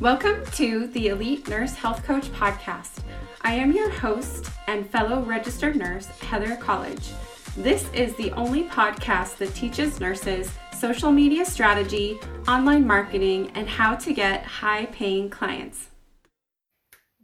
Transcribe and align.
Welcome 0.00 0.46
to 0.52 0.86
the 0.86 1.08
Elite 1.08 1.48
Nurse 1.48 1.74
Health 1.74 2.04
Coach 2.04 2.28
Podcast. 2.30 3.02
I 3.42 3.54
am 3.54 3.72
your 3.72 3.90
host 3.90 4.48
and 4.68 4.88
fellow 4.88 5.22
registered 5.22 5.74
nurse, 5.74 6.06
Heather 6.06 6.54
College. 6.54 7.10
This 7.56 7.92
is 7.92 8.14
the 8.14 8.30
only 8.34 8.62
podcast 8.62 9.38
that 9.38 9.52
teaches 9.56 9.98
nurses 9.98 10.52
social 10.78 11.10
media 11.10 11.44
strategy, 11.44 12.20
online 12.46 12.86
marketing, 12.86 13.50
and 13.56 13.68
how 13.68 13.96
to 13.96 14.12
get 14.12 14.44
high 14.44 14.86
paying 14.86 15.30
clients. 15.30 15.88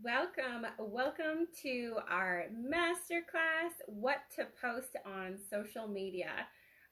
Welcome, 0.02 0.66
welcome 0.76 1.46
to 1.62 1.98
our 2.10 2.46
masterclass 2.52 3.70
What 3.86 4.18
to 4.34 4.46
Post 4.60 4.96
on 5.06 5.38
Social 5.48 5.86
Media. 5.86 6.32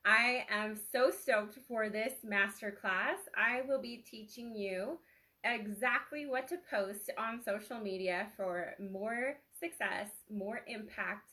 I 0.04 0.44
am 0.48 0.78
so 0.92 1.10
stoked 1.10 1.58
for 1.66 1.88
this 1.88 2.12
masterclass. 2.24 3.18
I 3.36 3.62
will 3.66 3.82
be 3.82 4.04
teaching 4.08 4.54
you 4.54 4.98
exactly 5.44 6.26
what 6.26 6.48
to 6.48 6.56
post 6.70 7.10
on 7.18 7.42
social 7.42 7.78
media 7.78 8.28
for 8.36 8.74
more 8.78 9.34
success, 9.58 10.10
more 10.30 10.60
impact, 10.66 11.30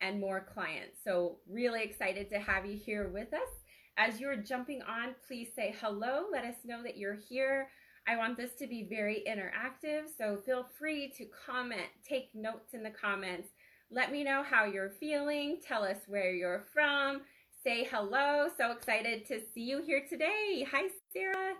and 0.00 0.20
more 0.20 0.46
clients. 0.52 0.98
So, 1.04 1.36
really 1.48 1.82
excited 1.82 2.28
to 2.30 2.38
have 2.38 2.66
you 2.66 2.76
here 2.76 3.08
with 3.08 3.32
us. 3.32 3.48
As 3.96 4.20
you're 4.20 4.36
jumping 4.36 4.82
on, 4.82 5.14
please 5.26 5.50
say 5.54 5.74
hello. 5.80 6.24
Let 6.32 6.44
us 6.44 6.56
know 6.64 6.82
that 6.82 6.96
you're 6.96 7.18
here. 7.28 7.68
I 8.08 8.16
want 8.16 8.36
this 8.36 8.52
to 8.58 8.66
be 8.66 8.88
very 8.90 9.22
interactive, 9.28 10.06
so 10.18 10.38
feel 10.44 10.66
free 10.76 11.12
to 11.16 11.24
comment, 11.46 11.88
take 12.08 12.30
notes 12.34 12.74
in 12.74 12.82
the 12.82 12.90
comments. 12.90 13.48
Let 13.92 14.10
me 14.10 14.24
know 14.24 14.42
how 14.42 14.64
you're 14.64 14.90
feeling. 14.90 15.58
Tell 15.64 15.84
us 15.84 15.98
where 16.08 16.32
you're 16.32 16.64
from. 16.72 17.20
Say 17.62 17.86
hello. 17.88 18.48
So 18.58 18.72
excited 18.72 19.26
to 19.26 19.40
see 19.54 19.60
you 19.60 19.82
here 19.82 20.02
today. 20.08 20.66
Hi, 20.72 20.88
Sarah. 21.12 21.54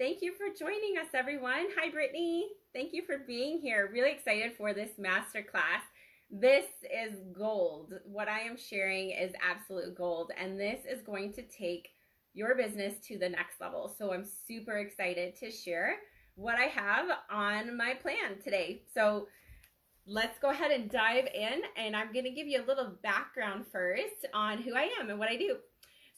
Thank 0.00 0.22
you 0.22 0.32
for 0.32 0.46
joining 0.58 0.96
us, 0.98 1.08
everyone. 1.12 1.66
Hi, 1.76 1.90
Brittany. 1.90 2.48
Thank 2.72 2.94
you 2.94 3.02
for 3.04 3.18
being 3.18 3.58
here. 3.58 3.90
Really 3.92 4.12
excited 4.12 4.54
for 4.56 4.72
this 4.72 4.92
masterclass. 4.98 5.82
This 6.30 6.64
is 6.84 7.18
gold. 7.34 7.92
What 8.06 8.26
I 8.26 8.40
am 8.40 8.56
sharing 8.56 9.10
is 9.10 9.34
absolute 9.46 9.94
gold, 9.94 10.32
and 10.40 10.58
this 10.58 10.86
is 10.90 11.02
going 11.02 11.34
to 11.34 11.42
take 11.42 11.90
your 12.32 12.54
business 12.54 12.94
to 13.08 13.18
the 13.18 13.28
next 13.28 13.60
level. 13.60 13.94
So 13.98 14.14
I'm 14.14 14.24
super 14.24 14.78
excited 14.78 15.36
to 15.36 15.50
share 15.50 15.96
what 16.34 16.54
I 16.54 16.68
have 16.68 17.08
on 17.30 17.76
my 17.76 17.92
plan 17.92 18.40
today. 18.42 18.80
So 18.94 19.28
let's 20.06 20.38
go 20.38 20.48
ahead 20.48 20.70
and 20.70 20.90
dive 20.90 21.28
in, 21.34 21.60
and 21.76 21.94
I'm 21.94 22.10
going 22.10 22.24
to 22.24 22.30
give 22.30 22.46
you 22.46 22.64
a 22.64 22.66
little 22.66 22.96
background 23.02 23.66
first 23.70 24.26
on 24.32 24.62
who 24.62 24.74
I 24.74 24.88
am 24.98 25.10
and 25.10 25.18
what 25.18 25.28
I 25.28 25.36
do. 25.36 25.56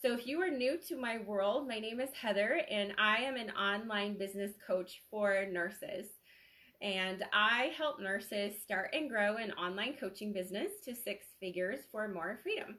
So, 0.02 0.14
if 0.14 0.26
you 0.26 0.40
are 0.42 0.50
new 0.50 0.78
to 0.88 0.96
my 0.96 1.18
world, 1.18 1.68
my 1.68 1.78
name 1.78 2.00
is 2.00 2.08
Heather, 2.20 2.62
and 2.68 2.92
I 2.98 3.18
am 3.18 3.36
an 3.36 3.52
online 3.52 4.18
business 4.18 4.50
coach 4.66 5.00
for 5.08 5.46
nurses. 5.46 6.06
And 6.80 7.22
I 7.32 7.70
help 7.78 8.00
nurses 8.00 8.60
start 8.60 8.90
and 8.94 9.08
grow 9.08 9.36
an 9.36 9.52
online 9.52 9.94
coaching 10.00 10.32
business 10.32 10.72
to 10.86 10.96
six 10.96 11.26
figures 11.38 11.84
for 11.92 12.08
more 12.08 12.40
freedom. 12.42 12.78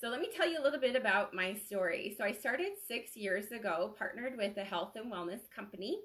So, 0.00 0.08
let 0.08 0.20
me 0.20 0.28
tell 0.32 0.48
you 0.48 0.60
a 0.60 0.62
little 0.62 0.78
bit 0.78 0.94
about 0.94 1.34
my 1.34 1.52
story. 1.52 2.14
So, 2.16 2.22
I 2.22 2.30
started 2.30 2.74
six 2.86 3.16
years 3.16 3.50
ago, 3.50 3.96
partnered 3.98 4.36
with 4.36 4.56
a 4.56 4.62
health 4.62 4.92
and 4.94 5.12
wellness 5.12 5.50
company. 5.52 5.98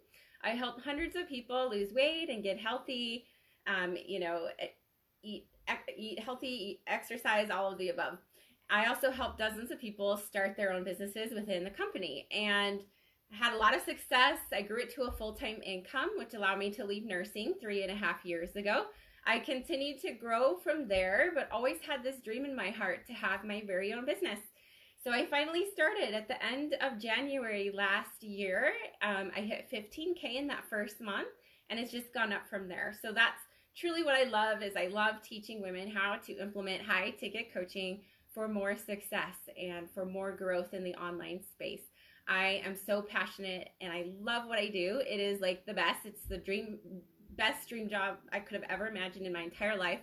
I 0.44 0.56
help 0.56 0.82
hundreds 0.82 1.16
of 1.16 1.30
people 1.30 1.70
lose 1.70 1.94
weight 1.94 2.30
and 2.32 2.42
get 2.42 2.58
healthy, 2.58 3.26
um, 3.68 3.96
you 4.04 4.20
know, 4.20 4.48
eat, 5.22 5.46
eat 5.96 6.20
healthy, 6.20 6.48
eat, 6.48 6.80
exercise, 6.88 7.52
all 7.52 7.72
of 7.72 7.78
the 7.78 7.90
above. 7.90 8.18
I 8.70 8.88
also 8.88 9.12
helped 9.12 9.40
dozens 9.40 9.72
of 9.72 9.80
people 9.80 10.18
start 10.18 10.58
their 10.58 10.74
own 10.74 10.84
businesses 10.84 11.34
within 11.34 11.64
the 11.64 11.70
company 11.70 12.28
and 12.32 12.82
had 13.32 13.54
a 13.54 13.58
lot 13.58 13.76
of 13.76 13.82
success. 13.82 14.40
I 14.54 14.62
grew 14.62 14.82
it 14.82 14.94
to 14.96 15.04
a 15.04 15.12
full 15.12 15.34
time 15.34 15.62
income, 15.66 16.10
which 16.18 16.34
allowed 16.34 16.60
me 16.60 16.72
to 16.72 16.86
leave 16.86 17.06
nursing 17.06 17.56
three 17.62 17.84
and 17.84 17.92
a 17.92 17.96
half 17.96 18.26
years 18.26 18.56
ago. 18.56 18.86
I 19.26 19.40
continued 19.40 20.00
to 20.02 20.14
grow 20.14 20.58
from 20.64 20.88
there, 20.88 21.32
but 21.36 21.50
always 21.52 21.82
had 21.86 22.02
this 22.02 22.22
dream 22.22 22.46
in 22.46 22.56
my 22.56 22.70
heart 22.70 23.06
to 23.08 23.14
have 23.14 23.44
my 23.44 23.62
very 23.66 23.94
own 23.94 24.06
business. 24.06 24.40
So 25.04 25.12
I 25.12 25.26
finally 25.26 25.66
started 25.74 26.14
at 26.14 26.28
the 26.28 26.44
end 26.44 26.76
of 26.82 27.00
January 27.00 27.72
last 27.74 28.24
year. 28.24 28.72
Um, 29.02 29.32
I 29.36 29.42
hit 29.42 29.70
15k 29.72 30.36
in 30.36 30.48
that 30.48 30.66
first 30.70 31.02
month, 31.02 31.28
and 31.70 31.80
it's 31.80 31.92
just 31.92 32.14
gone 32.14 32.34
up 32.34 32.48
from 32.50 32.68
there. 32.68 32.94
So 33.02 33.12
that's 33.14 33.42
truly 33.76 34.04
what 34.04 34.16
I 34.16 34.24
love 34.24 34.64
is 34.64 34.76
I 34.76 34.88
love 34.88 35.22
teaching 35.22 35.62
women 35.62 35.90
how 35.90 36.18
to 36.26 36.42
implement 36.42 36.82
high 36.82 37.12
ticket 37.12 37.54
coaching 37.54 38.02
for 38.38 38.48
more 38.48 38.76
success 38.78 39.34
and 39.60 39.90
for 39.90 40.06
more 40.06 40.32
growth 40.32 40.72
in 40.76 40.84
the 40.84 40.94
online 40.94 41.42
space. 41.42 41.82
I 42.28 42.62
am 42.64 42.76
so 42.76 43.02
passionate 43.02 43.70
and 43.82 43.92
I 43.92 44.12
love 44.22 44.48
what 44.48 44.60
I 44.60 44.68
do. 44.68 45.02
It 45.10 45.20
is 45.20 45.42
like 45.42 45.66
the 45.66 45.74
best. 45.74 46.06
It's 46.06 46.22
the 46.30 46.38
dream 46.38 46.78
best 47.36 47.68
dream 47.68 47.90
job 47.90 48.18
I 48.32 48.40
could 48.40 48.54
have 48.54 48.70
ever 48.70 48.86
imagined 48.86 49.26
in 49.26 49.34
my 49.34 49.42
entire 49.42 49.76
life. 49.76 50.02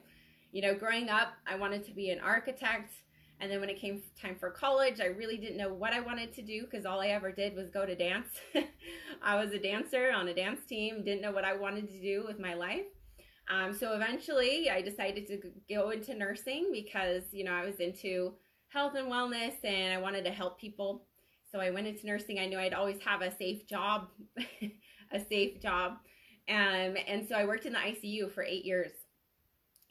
You 0.50 0.62
know, 0.62 0.74
growing 0.74 1.10
up, 1.10 1.34
I 1.46 1.54
wanted 1.54 1.84
to 1.84 1.92
be 1.92 2.10
an 2.10 2.18
architect. 2.18 2.90
And 3.38 3.52
then 3.52 3.60
when 3.60 3.70
it 3.70 3.80
came 3.80 4.02
time 4.20 4.34
for 4.34 4.50
college, 4.50 5.00
I 5.00 5.06
really 5.06 5.36
didn't 5.36 5.56
know 5.56 5.72
what 5.72 5.92
I 5.92 6.00
wanted 6.00 6.34
to 6.34 6.42
do 6.42 6.64
because 6.64 6.84
all 6.84 7.00
I 7.00 7.08
ever 7.08 7.30
did 7.30 7.54
was 7.54 7.70
go 7.70 7.86
to 7.86 7.94
dance. 7.94 8.26
I 9.22 9.36
was 9.36 9.52
a 9.52 9.60
dancer 9.60 10.10
on 10.10 10.26
a 10.26 10.34
dance 10.34 10.66
team, 10.68 11.04
didn't 11.04 11.22
know 11.22 11.32
what 11.32 11.44
I 11.44 11.54
wanted 11.54 11.88
to 11.88 12.00
do 12.00 12.24
with 12.26 12.40
my 12.40 12.54
life. 12.54 12.86
Um, 13.48 13.74
so 13.74 13.92
eventually, 13.94 14.70
I 14.70 14.80
decided 14.80 15.26
to 15.26 15.40
go 15.68 15.90
into 15.90 16.14
nursing 16.14 16.70
because 16.72 17.24
you 17.30 17.44
know 17.44 17.52
I 17.52 17.64
was 17.64 17.76
into 17.76 18.34
health 18.68 18.94
and 18.96 19.10
wellness 19.10 19.54
and 19.62 19.92
I 19.92 19.98
wanted 19.98 20.24
to 20.24 20.30
help 20.30 20.58
people. 20.58 21.04
So 21.52 21.60
I 21.60 21.70
went 21.70 21.86
into 21.86 22.06
nursing. 22.06 22.38
I 22.38 22.46
knew 22.46 22.58
I'd 22.58 22.74
always 22.74 23.00
have 23.04 23.22
a 23.22 23.34
safe 23.36 23.66
job, 23.66 24.08
a 25.12 25.20
safe 25.28 25.60
job, 25.60 25.98
um, 26.48 26.96
and 27.06 27.26
so 27.28 27.34
I 27.34 27.44
worked 27.44 27.66
in 27.66 27.72
the 27.72 27.78
ICU 27.78 28.32
for 28.32 28.42
eight 28.42 28.64
years. 28.64 28.92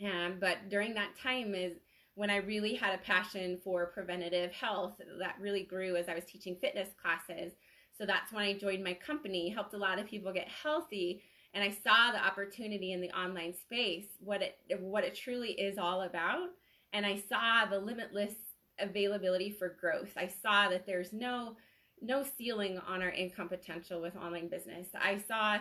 Um, 0.03 0.38
but 0.40 0.70
during 0.70 0.94
that 0.96 1.16
time 1.22 1.56
is 1.56 1.74
when 2.16 2.30
I 2.30 2.38
really 2.38 2.75
had 2.75 2.94
a 2.94 3.00
passion 3.00 3.59
for 3.64 3.88
preventative 3.88 4.52
health 4.52 4.94
that 5.20 5.35
really 5.40 5.64
grew 5.64 5.96
as 5.96 6.09
I 6.09 6.16
was 6.16 6.25
teaching 6.25 6.56
fitness 6.59 6.90
classes. 7.02 7.53
So 7.97 8.06
that's 8.06 8.31
when 8.31 8.44
I 8.44 8.53
joined 8.53 8.84
my 8.84 8.94
company, 8.94 9.50
helped 9.50 9.74
a 9.74 9.78
lot 9.78 10.00
of 10.00 10.08
people 10.08 10.34
get 10.34 10.47
healthy 10.47 11.22
and 11.53 11.64
I 11.64 11.69
saw 11.69 12.12
the 12.12 12.24
opportunity 12.24 12.94
in 12.94 13.02
the 13.02 13.12
online 13.12 13.53
space, 13.53 14.08
what 14.19 14.41
it 14.41 14.58
what 14.80 15.03
it 15.03 15.16
truly 15.16 15.52
is 15.52 15.78
all 15.78 16.02
about, 16.02 16.50
and 16.94 17.06
I 17.06 17.22
saw 17.30 17.66
the 17.66 17.80
limitless 17.80 18.34
availability 18.80 19.52
for 19.52 19.78
growth. 19.80 20.12
I 20.18 20.28
saw 20.28 20.69
that 20.69 20.86
there's 20.86 21.14
no 21.14 21.56
no 22.02 22.24
ceiling 22.38 22.80
on 22.88 23.02
our 23.02 23.12
income 23.12 23.50
potential 23.50 24.02
with 24.02 24.16
online 24.16 24.50
business. 24.50 24.88
I 24.94 25.19
saw 25.28 25.59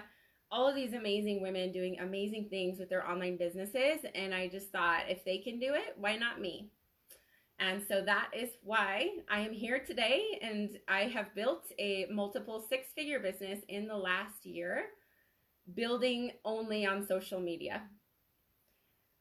all 0.50 0.68
of 0.68 0.74
these 0.74 0.92
amazing 0.92 1.40
women 1.40 1.72
doing 1.72 1.98
amazing 2.00 2.48
things 2.50 2.78
with 2.78 2.90
their 2.90 3.08
online 3.08 3.36
businesses 3.36 4.00
and 4.14 4.34
I 4.34 4.48
just 4.48 4.70
thought 4.70 5.04
if 5.08 5.24
they 5.24 5.38
can 5.38 5.58
do 5.58 5.72
it, 5.72 5.94
why 5.96 6.16
not 6.16 6.40
me? 6.40 6.68
And 7.58 7.82
so 7.86 8.02
that 8.02 8.30
is 8.36 8.50
why 8.64 9.08
I 9.30 9.40
am 9.40 9.52
here 9.52 9.78
today 9.78 10.38
and 10.42 10.78
I 10.88 11.02
have 11.02 11.34
built 11.34 11.64
a 11.78 12.06
multiple 12.10 12.64
six-figure 12.68 13.20
business 13.20 13.60
in 13.68 13.86
the 13.86 13.96
last 13.96 14.44
year 14.44 14.86
building 15.74 16.32
only 16.44 16.86
on 16.86 17.06
social 17.06 17.40
media. 17.40 17.82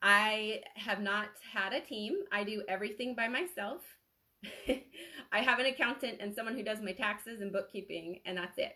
I 0.02 0.62
have 0.76 1.00
not 1.00 1.30
had 1.54 1.74
a 1.74 1.82
team. 1.82 2.24
I 2.32 2.44
do 2.44 2.64
everything 2.68 3.16
by 3.16 3.28
myself. 3.28 3.82
I 5.32 5.42
have 5.42 5.60
an 5.60 5.68
accountant 5.68 6.18
and 6.20 6.34
someone 6.34 6.56
who 6.56 6.64
does 6.64 6.82
my 6.82 6.92
taxes 6.94 7.42
and 7.42 7.52
bookkeeping, 7.52 8.20
and 8.26 8.38
that's 8.38 8.58
it. 8.58 8.74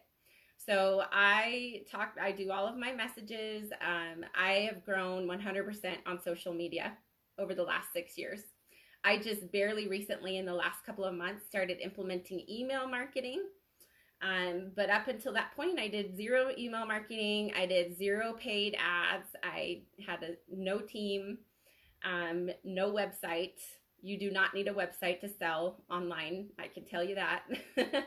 So 0.58 1.04
I 1.12 1.82
talk, 1.92 2.14
I 2.22 2.32
do 2.32 2.52
all 2.52 2.68
of 2.68 2.78
my 2.78 2.92
messages. 2.92 3.72
Um, 3.82 4.26
I 4.36 4.70
have 4.72 4.86
grown 4.86 5.28
100% 5.28 5.98
on 6.06 6.22
social 6.22 6.54
media 6.54 6.94
over 7.38 7.54
the 7.54 7.64
last 7.64 7.92
six 7.92 8.18
years. 8.18 8.42
I 9.04 9.18
just 9.18 9.52
barely 9.52 9.88
recently, 9.88 10.38
in 10.38 10.46
the 10.46 10.54
last 10.54 10.86
couple 10.86 11.04
of 11.06 11.14
months, 11.14 11.46
started 11.46 11.80
implementing 11.82 12.46
email 12.50 12.88
marketing. 12.88 13.44
Um, 14.22 14.72
but 14.76 14.90
up 14.90 15.08
until 15.08 15.34
that 15.34 15.56
point, 15.56 15.80
I 15.80 15.88
did 15.88 16.16
zero 16.16 16.52
email 16.58 16.86
marketing. 16.86 17.52
I 17.58 17.66
did 17.66 17.98
zero 17.98 18.34
paid 18.34 18.76
ads. 18.80 19.28
I 19.44 19.82
had 20.06 20.24
a 20.24 20.36
no 20.50 20.80
team, 20.80 21.38
um, 22.04 22.50
no 22.64 22.92
website. 22.92 23.60
You 24.02 24.18
do 24.20 24.32
not 24.32 24.54
need 24.54 24.68
a 24.68 24.74
website 24.74 25.20
to 25.22 25.30
sell 25.30 25.84
online. 25.90 26.48
I 26.60 26.68
can 26.68 26.86
tell 26.86 27.04
you 27.04 27.16
that, 27.16 27.44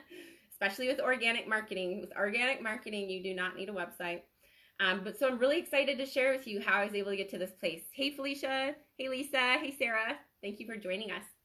especially 0.51 0.89
with 0.89 1.01
organic 1.01 1.49
marketing. 1.49 2.01
With 2.01 2.13
organic 2.17 2.63
marketing, 2.63 3.11
you 3.11 3.23
do 3.23 3.35
not 3.35 3.57
need 3.57 3.69
a 3.69 3.73
website. 3.73 4.23
Um, 4.81 5.01
but 5.03 5.19
so 5.19 5.27
I'm 5.27 5.39
really 5.39 5.59
excited 5.59 5.99
to 5.99 6.07
share 6.07 6.33
with 6.33 6.47
you 6.47 6.61
how 6.61 6.81
I 6.81 6.85
was 6.85 6.95
able 6.95 7.11
to 7.11 7.17
get 7.17 7.31
to 7.31 7.39
this 7.39 7.53
place. 7.59 7.83
Hey, 7.93 8.13
Felicia. 8.13 8.75
Hey, 8.97 9.09
Lisa. 9.09 9.39
Hey, 9.59 9.75
Sarah. 9.77 10.17
Thank 10.41 10.61
you 10.61 10.67
for 10.67 10.77
joining 10.77 11.11
us. 11.11 11.38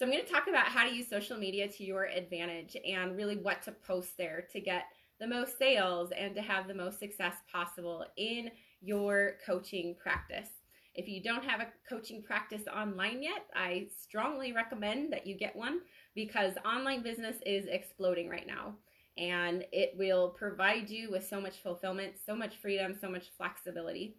So 0.00 0.06
I'm 0.06 0.12
going 0.12 0.24
to 0.24 0.32
talk 0.32 0.48
about 0.48 0.68
how 0.68 0.88
to 0.88 0.94
use 0.94 1.10
social 1.10 1.36
media 1.36 1.68
to 1.68 1.84
your 1.84 2.04
advantage 2.04 2.74
and 2.88 3.18
really 3.18 3.36
what 3.36 3.60
to 3.64 3.72
post 3.72 4.16
there 4.16 4.46
to 4.50 4.58
get 4.58 4.84
the 5.18 5.26
most 5.26 5.58
sales 5.58 6.10
and 6.16 6.34
to 6.36 6.40
have 6.40 6.66
the 6.66 6.72
most 6.72 6.98
success 6.98 7.34
possible 7.52 8.06
in 8.16 8.50
your 8.80 9.32
coaching 9.44 9.94
practice. 10.02 10.48
If 10.94 11.06
you 11.06 11.22
don't 11.22 11.44
have 11.44 11.60
a 11.60 11.68
coaching 11.86 12.22
practice 12.22 12.62
online 12.74 13.22
yet, 13.22 13.44
I 13.54 13.88
strongly 13.94 14.54
recommend 14.54 15.12
that 15.12 15.26
you 15.26 15.36
get 15.36 15.54
one 15.54 15.80
because 16.14 16.54
online 16.64 17.02
business 17.02 17.36
is 17.44 17.66
exploding 17.66 18.30
right 18.30 18.46
now. 18.46 18.76
and 19.18 19.66
it 19.70 19.92
will 19.98 20.30
provide 20.30 20.88
you 20.88 21.10
with 21.10 21.28
so 21.28 21.38
much 21.42 21.58
fulfillment, 21.62 22.14
so 22.24 22.34
much 22.34 22.56
freedom, 22.56 22.94
so 22.98 23.10
much 23.10 23.24
flexibility. 23.36 24.16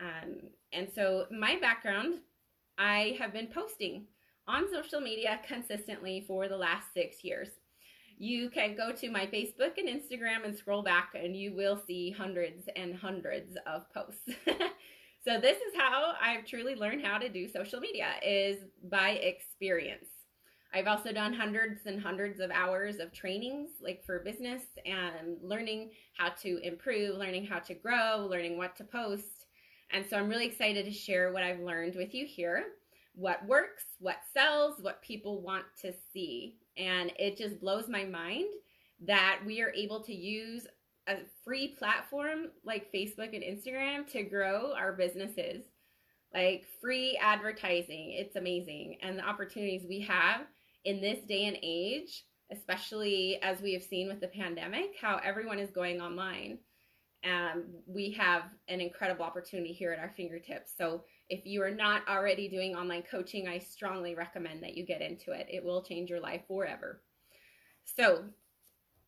Um, 0.00 0.38
and 0.72 0.88
so, 0.92 1.26
my 1.30 1.56
background, 1.60 2.14
I 2.78 3.16
have 3.20 3.32
been 3.32 3.46
posting 3.46 4.06
on 4.48 4.70
social 4.72 5.00
media 5.00 5.40
consistently 5.46 6.24
for 6.26 6.48
the 6.48 6.56
last 6.56 6.86
six 6.94 7.22
years. 7.22 7.48
You 8.18 8.50
can 8.50 8.76
go 8.76 8.92
to 8.92 9.10
my 9.10 9.26
Facebook 9.26 9.78
and 9.78 9.88
Instagram 9.88 10.44
and 10.44 10.54
scroll 10.54 10.82
back, 10.82 11.12
and 11.14 11.34
you 11.34 11.54
will 11.54 11.80
see 11.86 12.10
hundreds 12.10 12.68
and 12.76 12.94
hundreds 12.94 13.56
of 13.66 13.90
posts. 13.94 14.28
so 15.24 15.40
this 15.40 15.56
is 15.56 15.74
how 15.74 16.12
I've 16.20 16.44
truly 16.44 16.74
learned 16.74 17.02
how 17.02 17.16
to 17.16 17.30
do 17.30 17.48
social 17.48 17.80
media 17.80 18.08
is 18.22 18.58
by 18.90 19.12
experience. 19.12 20.06
I've 20.74 20.86
also 20.86 21.12
done 21.12 21.32
hundreds 21.32 21.86
and 21.86 22.00
hundreds 22.00 22.40
of 22.40 22.50
hours 22.50 22.98
of 22.98 23.10
trainings, 23.12 23.70
like 23.80 24.04
for 24.04 24.18
business 24.20 24.62
and 24.84 25.38
learning 25.42 25.90
how 26.16 26.28
to 26.42 26.58
improve, 26.62 27.16
learning 27.16 27.46
how 27.46 27.58
to 27.60 27.74
grow, 27.74 28.26
learning 28.30 28.58
what 28.58 28.76
to 28.76 28.84
post. 28.84 29.46
And 29.92 30.04
so 30.08 30.16
I'm 30.16 30.28
really 30.28 30.46
excited 30.46 30.84
to 30.84 30.92
share 30.92 31.32
what 31.32 31.42
I've 31.42 31.60
learned 31.60 31.96
with 31.96 32.14
you 32.14 32.26
here 32.26 32.66
what 33.20 33.46
works, 33.46 33.84
what 33.98 34.16
sells, 34.32 34.80
what 34.80 35.02
people 35.02 35.42
want 35.42 35.64
to 35.82 35.92
see. 36.12 36.56
And 36.76 37.12
it 37.18 37.36
just 37.36 37.60
blows 37.60 37.86
my 37.88 38.04
mind 38.04 38.46
that 39.06 39.40
we 39.44 39.60
are 39.60 39.72
able 39.76 40.02
to 40.04 40.14
use 40.14 40.66
a 41.06 41.16
free 41.44 41.68
platform 41.78 42.46
like 42.64 42.92
Facebook 42.92 43.34
and 43.34 43.42
Instagram 43.42 44.10
to 44.12 44.22
grow 44.22 44.72
our 44.74 44.92
businesses. 44.92 45.64
Like 46.32 46.64
free 46.80 47.18
advertising, 47.20 48.12
it's 48.12 48.36
amazing. 48.36 48.98
And 49.02 49.18
the 49.18 49.28
opportunities 49.28 49.84
we 49.88 50.00
have 50.00 50.42
in 50.84 51.00
this 51.00 51.18
day 51.28 51.46
and 51.46 51.58
age, 51.62 52.24
especially 52.52 53.38
as 53.42 53.60
we 53.60 53.72
have 53.74 53.82
seen 53.82 54.08
with 54.08 54.20
the 54.20 54.28
pandemic, 54.28 54.94
how 55.00 55.20
everyone 55.22 55.58
is 55.58 55.70
going 55.70 56.00
online. 56.00 56.58
Um, 57.24 57.64
we 57.86 58.12
have 58.12 58.44
an 58.68 58.80
incredible 58.80 59.24
opportunity 59.24 59.72
here 59.72 59.92
at 59.92 59.98
our 59.98 60.12
fingertips. 60.16 60.72
So, 60.78 61.04
if 61.30 61.46
you 61.46 61.62
are 61.62 61.70
not 61.70 62.02
already 62.08 62.48
doing 62.48 62.74
online 62.74 63.04
coaching, 63.08 63.46
I 63.48 63.58
strongly 63.58 64.16
recommend 64.16 64.62
that 64.64 64.76
you 64.76 64.84
get 64.84 65.00
into 65.00 65.30
it. 65.30 65.46
It 65.48 65.64
will 65.64 65.82
change 65.82 66.10
your 66.10 66.20
life 66.20 66.42
forever. 66.48 67.00
So, 67.96 68.24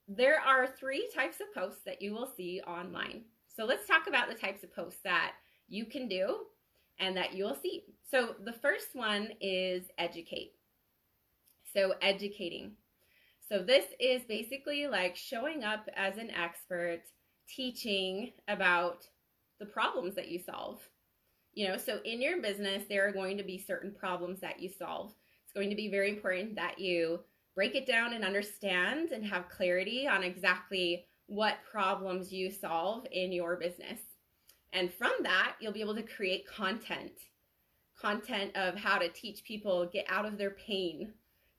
there 0.09 0.41
are 0.41 0.67
three 0.67 1.11
types 1.15 1.39
of 1.41 1.53
posts 1.53 1.83
that 1.85 2.01
you 2.01 2.13
will 2.13 2.31
see 2.37 2.61
online. 2.67 3.23
So, 3.49 3.65
let's 3.65 3.89
talk 3.89 4.07
about 4.07 4.29
the 4.29 4.37
types 4.37 4.63
of 4.63 4.75
posts 4.75 5.01
that 5.03 5.33
you 5.69 5.85
can 5.85 6.09
do 6.09 6.37
and 7.01 7.17
that 7.17 7.35
you 7.35 7.45
will 7.45 7.59
see. 7.61 7.83
So, 8.09 8.37
the 8.45 8.53
first 8.53 8.95
one 8.95 9.31
is 9.41 9.85
educate. 9.99 10.53
So, 11.75 11.95
educating. 12.01 12.73
So, 13.49 13.65
this 13.65 13.87
is 13.99 14.23
basically 14.29 14.87
like 14.87 15.17
showing 15.17 15.65
up 15.65 15.89
as 15.97 16.19
an 16.19 16.31
expert, 16.31 17.03
teaching 17.49 18.33
about 18.47 19.09
the 19.59 19.67
problems 19.67 20.15
that 20.15 20.29
you 20.29 20.39
solve. 20.39 20.79
You 21.55 21.69
know, 21.69 21.77
so 21.77 22.01
in 22.05 22.23
your 22.23 22.41
business, 22.41 22.85
there 22.89 23.07
are 23.07 23.13
going 23.13 23.37
to 23.37 23.43
be 23.43 23.59
certain 23.59 23.93
problems 23.93 24.41
that 24.41 24.61
you 24.61 24.69
solve. 24.69 25.15
It's 25.45 25.53
going 25.53 25.71
to 25.71 25.77
be 25.77 25.91
very 25.91 26.11
important 26.11 26.55
that 26.57 26.79
you 26.79 27.21
break 27.55 27.75
it 27.75 27.87
down 27.87 28.15
and 28.15 28.25
understand 28.25 29.11
and 29.11 29.25
have 29.25 29.49
clarity 29.49 30.09
on 30.09 30.23
exactly 30.23 31.05
what 31.27 31.59
problems 31.71 32.33
you 32.33 32.51
solve 32.51 33.07
in 33.13 33.33
your 33.33 33.57
business. 33.57 34.01
And 34.73 34.93
from 34.93 35.13
that, 35.23 35.57
you'll 35.61 35.73
be 35.73 35.83
able 35.83 35.95
to 35.95 36.03
create 36.03 36.47
content 36.47 37.13
content 38.01 38.57
of 38.57 38.75
how 38.75 38.99
to 38.99 39.09
teach 39.11 39.45
people 39.45 39.89
get 39.93 40.05
out 40.09 40.27
of 40.27 40.37
their 40.37 40.51
pain 40.51 41.13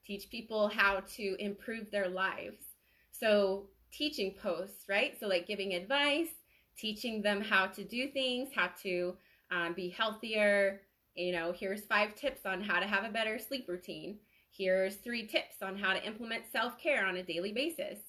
teach 0.06 0.30
people 0.30 0.68
how 0.68 1.02
to 1.16 1.36
improve 1.40 1.90
their 1.92 2.10
lives. 2.10 2.64
So, 3.12 3.68
teaching 3.92 4.34
posts, 4.42 4.86
right? 4.90 5.18
So, 5.20 5.28
like 5.28 5.48
giving 5.48 5.74
advice, 5.74 6.30
teaching 6.78 7.22
them 7.22 7.42
how 7.42 7.68
to 7.68 7.84
do 7.84 8.08
things, 8.10 8.50
how 8.54 8.70
to 8.84 9.16
um, 9.54 9.74
be 9.74 9.90
healthier. 9.90 10.82
You 11.16 11.32
know, 11.32 11.54
here's 11.58 11.86
five 11.86 12.16
tips 12.16 12.46
on 12.46 12.62
how 12.62 12.80
to 12.80 12.88
have 12.88 13.04
a 13.04 13.12
better 13.12 13.38
sleep 13.38 13.68
routine. 13.68 14.18
Here's 14.52 14.96
three 14.96 15.28
tips 15.28 15.62
on 15.62 15.78
how 15.78 15.94
to 15.94 16.06
implement 16.06 16.52
self 16.52 16.78
care 16.80 17.06
on 17.06 17.18
a 17.18 17.24
daily 17.24 17.54
basis. 17.54 18.00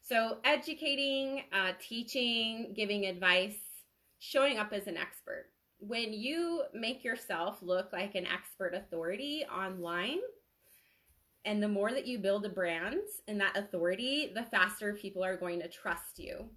So, 0.00 0.38
educating, 0.44 1.42
uh, 1.52 1.72
teaching, 1.80 2.72
giving 2.74 3.06
advice, 3.06 3.58
showing 4.18 4.58
up 4.58 4.72
as 4.72 4.86
an 4.86 4.96
expert. 4.96 5.46
When 5.78 6.12
you 6.12 6.62
make 6.74 7.04
yourself 7.04 7.58
look 7.62 7.92
like 7.92 8.14
an 8.14 8.26
expert 8.26 8.74
authority 8.74 9.44
online, 9.52 10.18
and 11.44 11.62
the 11.62 11.68
more 11.68 11.90
that 11.90 12.06
you 12.06 12.18
build 12.18 12.46
a 12.46 12.48
brand 12.48 13.00
and 13.26 13.40
that 13.40 13.56
authority, 13.56 14.30
the 14.34 14.44
faster 14.44 14.94
people 14.94 15.24
are 15.24 15.36
going 15.36 15.60
to 15.60 15.68
trust 15.68 16.18
you. 16.18 16.48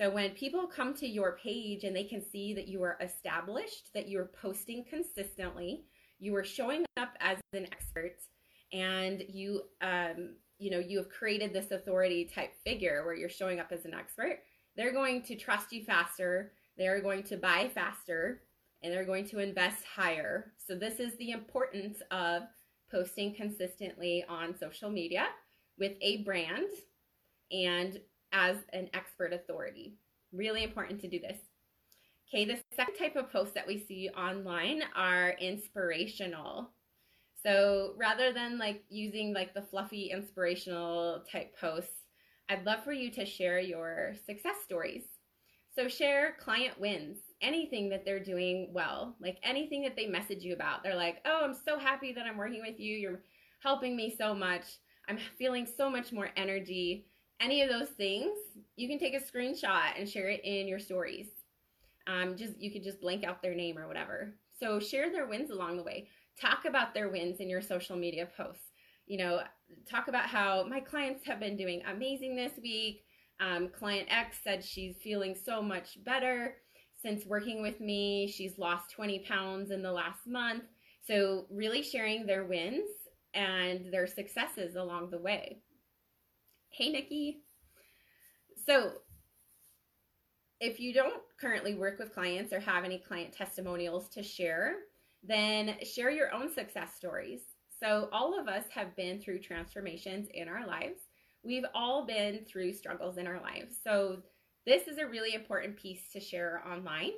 So 0.00 0.10
when 0.10 0.30
people 0.30 0.66
come 0.68 0.94
to 0.94 1.08
your 1.08 1.38
page 1.42 1.82
and 1.82 1.94
they 1.94 2.04
can 2.04 2.22
see 2.24 2.54
that 2.54 2.68
you 2.68 2.82
are 2.84 2.96
established, 3.00 3.90
that 3.94 4.08
you're 4.08 4.30
posting 4.40 4.84
consistently, 4.88 5.86
you 6.20 6.36
are 6.36 6.44
showing 6.44 6.84
up 6.96 7.10
as 7.20 7.38
an 7.52 7.66
expert, 7.72 8.16
and 8.72 9.24
you 9.28 9.62
um, 9.80 10.36
you 10.58 10.70
know 10.70 10.78
you 10.78 10.98
have 10.98 11.08
created 11.08 11.52
this 11.52 11.72
authority 11.72 12.24
type 12.24 12.52
figure 12.64 13.04
where 13.04 13.14
you're 13.14 13.28
showing 13.28 13.58
up 13.58 13.72
as 13.72 13.84
an 13.84 13.94
expert, 13.94 14.38
they're 14.76 14.92
going 14.92 15.22
to 15.22 15.34
trust 15.34 15.72
you 15.72 15.82
faster. 15.84 16.52
They're 16.76 17.00
going 17.00 17.24
to 17.24 17.36
buy 17.36 17.68
faster, 17.74 18.42
and 18.82 18.92
they're 18.92 19.04
going 19.04 19.26
to 19.30 19.40
invest 19.40 19.82
higher. 19.84 20.52
So 20.64 20.76
this 20.76 21.00
is 21.00 21.16
the 21.16 21.32
importance 21.32 22.00
of 22.12 22.42
posting 22.88 23.34
consistently 23.34 24.24
on 24.28 24.56
social 24.56 24.90
media 24.90 25.26
with 25.76 25.92
a 26.00 26.22
brand 26.22 26.68
and 27.50 28.00
as 28.32 28.56
an 28.72 28.88
expert 28.94 29.32
authority. 29.32 29.96
Really 30.32 30.64
important 30.64 31.00
to 31.00 31.08
do 31.08 31.18
this. 31.18 31.38
Okay, 32.28 32.44
the 32.44 32.60
second 32.76 32.94
type 32.96 33.16
of 33.16 33.32
posts 33.32 33.54
that 33.54 33.66
we 33.66 33.78
see 33.78 34.10
online 34.10 34.82
are 34.94 35.34
inspirational. 35.40 36.70
So 37.42 37.94
rather 37.96 38.32
than 38.32 38.58
like 38.58 38.82
using 38.90 39.32
like 39.32 39.54
the 39.54 39.62
fluffy 39.62 40.10
inspirational 40.10 41.24
type 41.30 41.54
posts, 41.58 42.04
I'd 42.50 42.66
love 42.66 42.84
for 42.84 42.92
you 42.92 43.10
to 43.12 43.24
share 43.24 43.60
your 43.60 44.14
success 44.26 44.56
stories. 44.64 45.04
So 45.74 45.88
share 45.88 46.36
client 46.40 46.78
wins 46.80 47.18
anything 47.40 47.88
that 47.90 48.04
they're 48.04 48.22
doing 48.22 48.70
well, 48.72 49.16
like 49.20 49.38
anything 49.42 49.82
that 49.82 49.96
they 49.96 50.06
message 50.06 50.42
you 50.42 50.54
about. 50.54 50.82
They're 50.82 50.96
like, 50.96 51.18
oh, 51.24 51.40
I'm 51.44 51.54
so 51.54 51.78
happy 51.78 52.12
that 52.12 52.26
I'm 52.26 52.36
working 52.36 52.62
with 52.66 52.80
you. 52.80 52.96
You're 52.96 53.22
helping 53.62 53.96
me 53.96 54.14
so 54.18 54.34
much. 54.34 54.64
I'm 55.08 55.18
feeling 55.38 55.66
so 55.76 55.88
much 55.88 56.12
more 56.12 56.30
energy. 56.36 57.06
Any 57.40 57.62
of 57.62 57.68
those 57.68 57.88
things, 57.90 58.36
you 58.76 58.88
can 58.88 58.98
take 58.98 59.14
a 59.14 59.20
screenshot 59.20 59.92
and 59.96 60.08
share 60.08 60.28
it 60.28 60.40
in 60.44 60.66
your 60.66 60.78
stories. 60.78 61.28
Um, 62.06 62.36
just 62.36 62.58
you 62.58 62.70
could 62.70 62.82
just 62.82 63.00
blank 63.00 63.24
out 63.24 63.42
their 63.42 63.54
name 63.54 63.78
or 63.78 63.86
whatever. 63.86 64.34
So 64.58 64.80
share 64.80 65.10
their 65.10 65.26
wins 65.26 65.50
along 65.50 65.76
the 65.76 65.82
way. 65.82 66.08
Talk 66.40 66.64
about 66.64 66.94
their 66.94 67.08
wins 67.10 67.40
in 67.40 67.48
your 67.48 67.62
social 67.62 67.96
media 67.96 68.28
posts. 68.36 68.64
You 69.06 69.18
know, 69.18 69.40
talk 69.88 70.08
about 70.08 70.26
how 70.26 70.66
my 70.68 70.80
clients 70.80 71.24
have 71.26 71.40
been 71.40 71.56
doing 71.56 71.82
amazing 71.90 72.34
this 72.34 72.52
week. 72.60 73.04
Um, 73.40 73.68
client 73.68 74.08
X 74.10 74.38
said 74.42 74.64
she's 74.64 74.96
feeling 75.02 75.34
so 75.34 75.62
much 75.62 76.02
better 76.04 76.56
since 77.00 77.24
working 77.24 77.62
with 77.62 77.80
me. 77.80 78.26
She's 78.26 78.58
lost 78.58 78.90
20 78.90 79.20
pounds 79.20 79.70
in 79.70 79.82
the 79.82 79.92
last 79.92 80.26
month. 80.26 80.64
So, 81.06 81.46
really 81.50 81.82
sharing 81.82 82.26
their 82.26 82.44
wins 82.44 82.90
and 83.32 83.92
their 83.92 84.06
successes 84.06 84.76
along 84.76 85.10
the 85.10 85.18
way. 85.18 85.62
Hey, 86.70 86.90
Nikki. 86.90 87.42
So, 88.66 88.92
if 90.60 90.80
you 90.80 90.92
don't 90.92 91.22
currently 91.40 91.74
work 91.74 91.98
with 91.98 92.14
clients 92.14 92.52
or 92.52 92.60
have 92.60 92.84
any 92.84 92.98
client 92.98 93.32
testimonials 93.32 94.08
to 94.10 94.22
share, 94.22 94.74
then 95.22 95.76
share 95.82 96.10
your 96.10 96.32
own 96.32 96.52
success 96.52 96.94
stories. 96.96 97.40
So, 97.82 98.08
all 98.12 98.38
of 98.38 98.48
us 98.48 98.64
have 98.70 98.94
been 98.96 99.20
through 99.20 99.40
transformations 99.40 100.28
in 100.34 100.48
our 100.48 100.66
lives. 100.66 101.00
We've 101.42 101.66
all 101.74 102.06
been 102.06 102.44
through 102.44 102.72
struggles 102.72 103.18
in 103.18 103.26
our 103.26 103.40
lives. 103.40 103.76
So, 103.82 104.18
this 104.66 104.86
is 104.86 104.98
a 104.98 105.06
really 105.06 105.34
important 105.34 105.76
piece 105.76 106.12
to 106.12 106.20
share 106.20 106.62
online 106.70 107.12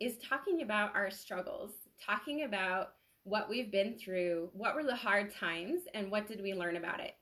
is 0.00 0.18
talking 0.18 0.62
about 0.62 0.94
our 0.94 1.10
struggles, 1.10 1.72
talking 2.04 2.44
about 2.44 2.94
what 3.24 3.48
we've 3.48 3.70
been 3.70 3.96
through, 3.96 4.50
what 4.52 4.74
were 4.74 4.84
the 4.84 4.96
hard 4.96 5.34
times, 5.34 5.82
and 5.94 6.10
what 6.10 6.26
did 6.26 6.42
we 6.42 6.54
learn 6.54 6.76
about 6.76 7.00
it. 7.00 7.14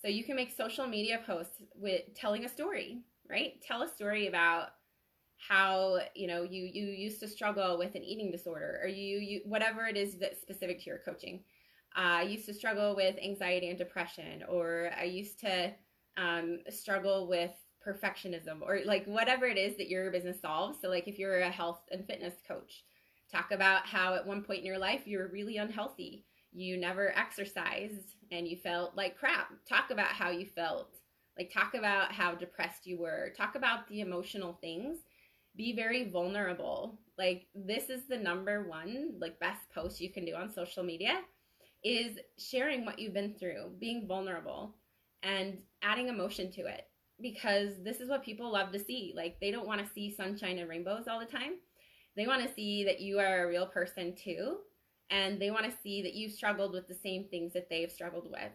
So 0.00 0.08
you 0.08 0.24
can 0.24 0.36
make 0.36 0.50
social 0.50 0.86
media 0.86 1.20
posts 1.26 1.62
with 1.74 2.02
telling 2.14 2.44
a 2.44 2.48
story, 2.48 3.02
right? 3.28 3.60
Tell 3.62 3.82
a 3.82 3.88
story 3.88 4.26
about 4.26 4.70
how 5.48 5.98
you 6.14 6.26
know 6.26 6.42
you 6.42 6.64
you 6.64 6.86
used 6.86 7.20
to 7.20 7.28
struggle 7.28 7.78
with 7.78 7.94
an 7.94 8.02
eating 8.02 8.30
disorder 8.30 8.78
or 8.82 8.88
you 8.88 9.18
you 9.18 9.40
whatever 9.46 9.86
it 9.86 9.96
is 9.96 10.18
that's 10.18 10.40
specific 10.40 10.78
to 10.78 10.86
your 10.90 10.98
coaching 10.98 11.40
uh, 11.96 12.20
i 12.20 12.22
used 12.22 12.44
to 12.46 12.52
struggle 12.52 12.94
with 12.94 13.16
anxiety 13.22 13.68
and 13.70 13.78
depression 13.78 14.42
or 14.48 14.90
i 14.98 15.04
used 15.04 15.40
to 15.40 15.72
um, 16.16 16.58
struggle 16.68 17.26
with 17.26 17.52
perfectionism 17.86 18.60
or 18.60 18.80
like 18.84 19.06
whatever 19.06 19.46
it 19.46 19.56
is 19.56 19.76
that 19.78 19.88
your 19.88 20.10
business 20.10 20.40
solves. 20.40 20.78
So, 20.82 20.88
like 20.88 21.08
if 21.08 21.18
you're 21.18 21.40
a 21.40 21.50
health 21.50 21.80
and 21.90 22.06
fitness 22.06 22.34
coach, 22.46 22.84
talk 23.32 23.52
about 23.52 23.86
how 23.86 24.14
at 24.14 24.26
one 24.26 24.42
point 24.42 24.60
in 24.60 24.66
your 24.66 24.78
life 24.78 25.06
you 25.06 25.18
were 25.18 25.28
really 25.32 25.56
unhealthy. 25.56 26.26
You 26.52 26.76
never 26.76 27.16
exercised 27.16 28.16
and 28.30 28.46
you 28.46 28.56
felt 28.56 28.96
like 28.96 29.18
crap. 29.18 29.50
Talk 29.68 29.90
about 29.90 30.08
how 30.08 30.30
you 30.30 30.46
felt. 30.46 30.96
Like, 31.38 31.52
talk 31.52 31.74
about 31.74 32.12
how 32.12 32.34
depressed 32.34 32.86
you 32.86 32.98
were, 32.98 33.32
talk 33.36 33.54
about 33.54 33.88
the 33.88 34.00
emotional 34.00 34.58
things, 34.60 34.98
be 35.56 35.74
very 35.74 36.10
vulnerable. 36.10 36.98
Like, 37.16 37.46
this 37.54 37.88
is 37.88 38.06
the 38.08 38.18
number 38.18 38.68
one, 38.68 39.14
like, 39.18 39.40
best 39.40 39.70
post 39.74 40.00
you 40.00 40.10
can 40.12 40.24
do 40.24 40.34
on 40.34 40.52
social 40.52 40.82
media 40.82 41.20
is 41.82 42.18
sharing 42.36 42.84
what 42.84 42.98
you've 42.98 43.14
been 43.14 43.34
through, 43.38 43.70
being 43.78 44.06
vulnerable, 44.06 44.74
and 45.22 45.58
adding 45.82 46.08
emotion 46.08 46.50
to 46.52 46.66
it 46.66 46.86
because 47.22 47.82
this 47.82 48.00
is 48.00 48.08
what 48.08 48.24
people 48.24 48.52
love 48.52 48.72
to 48.72 48.78
see. 48.78 49.12
Like, 49.16 49.38
they 49.40 49.50
don't 49.50 49.66
want 49.66 49.80
to 49.80 49.92
see 49.92 50.14
sunshine 50.14 50.58
and 50.58 50.68
rainbows 50.68 51.04
all 51.08 51.20
the 51.20 51.26
time. 51.26 51.52
They 52.16 52.26
want 52.26 52.42
to 52.46 52.54
see 52.54 52.84
that 52.84 53.00
you 53.00 53.18
are 53.18 53.44
a 53.44 53.48
real 53.48 53.66
person 53.66 54.14
too, 54.14 54.58
and 55.10 55.40
they 55.40 55.50
want 55.50 55.64
to 55.64 55.76
see 55.82 56.02
that 56.02 56.14
you've 56.14 56.32
struggled 56.32 56.72
with 56.72 56.88
the 56.88 56.94
same 56.94 57.24
things 57.24 57.52
that 57.52 57.68
they've 57.68 57.90
struggled 57.90 58.30
with. 58.30 58.52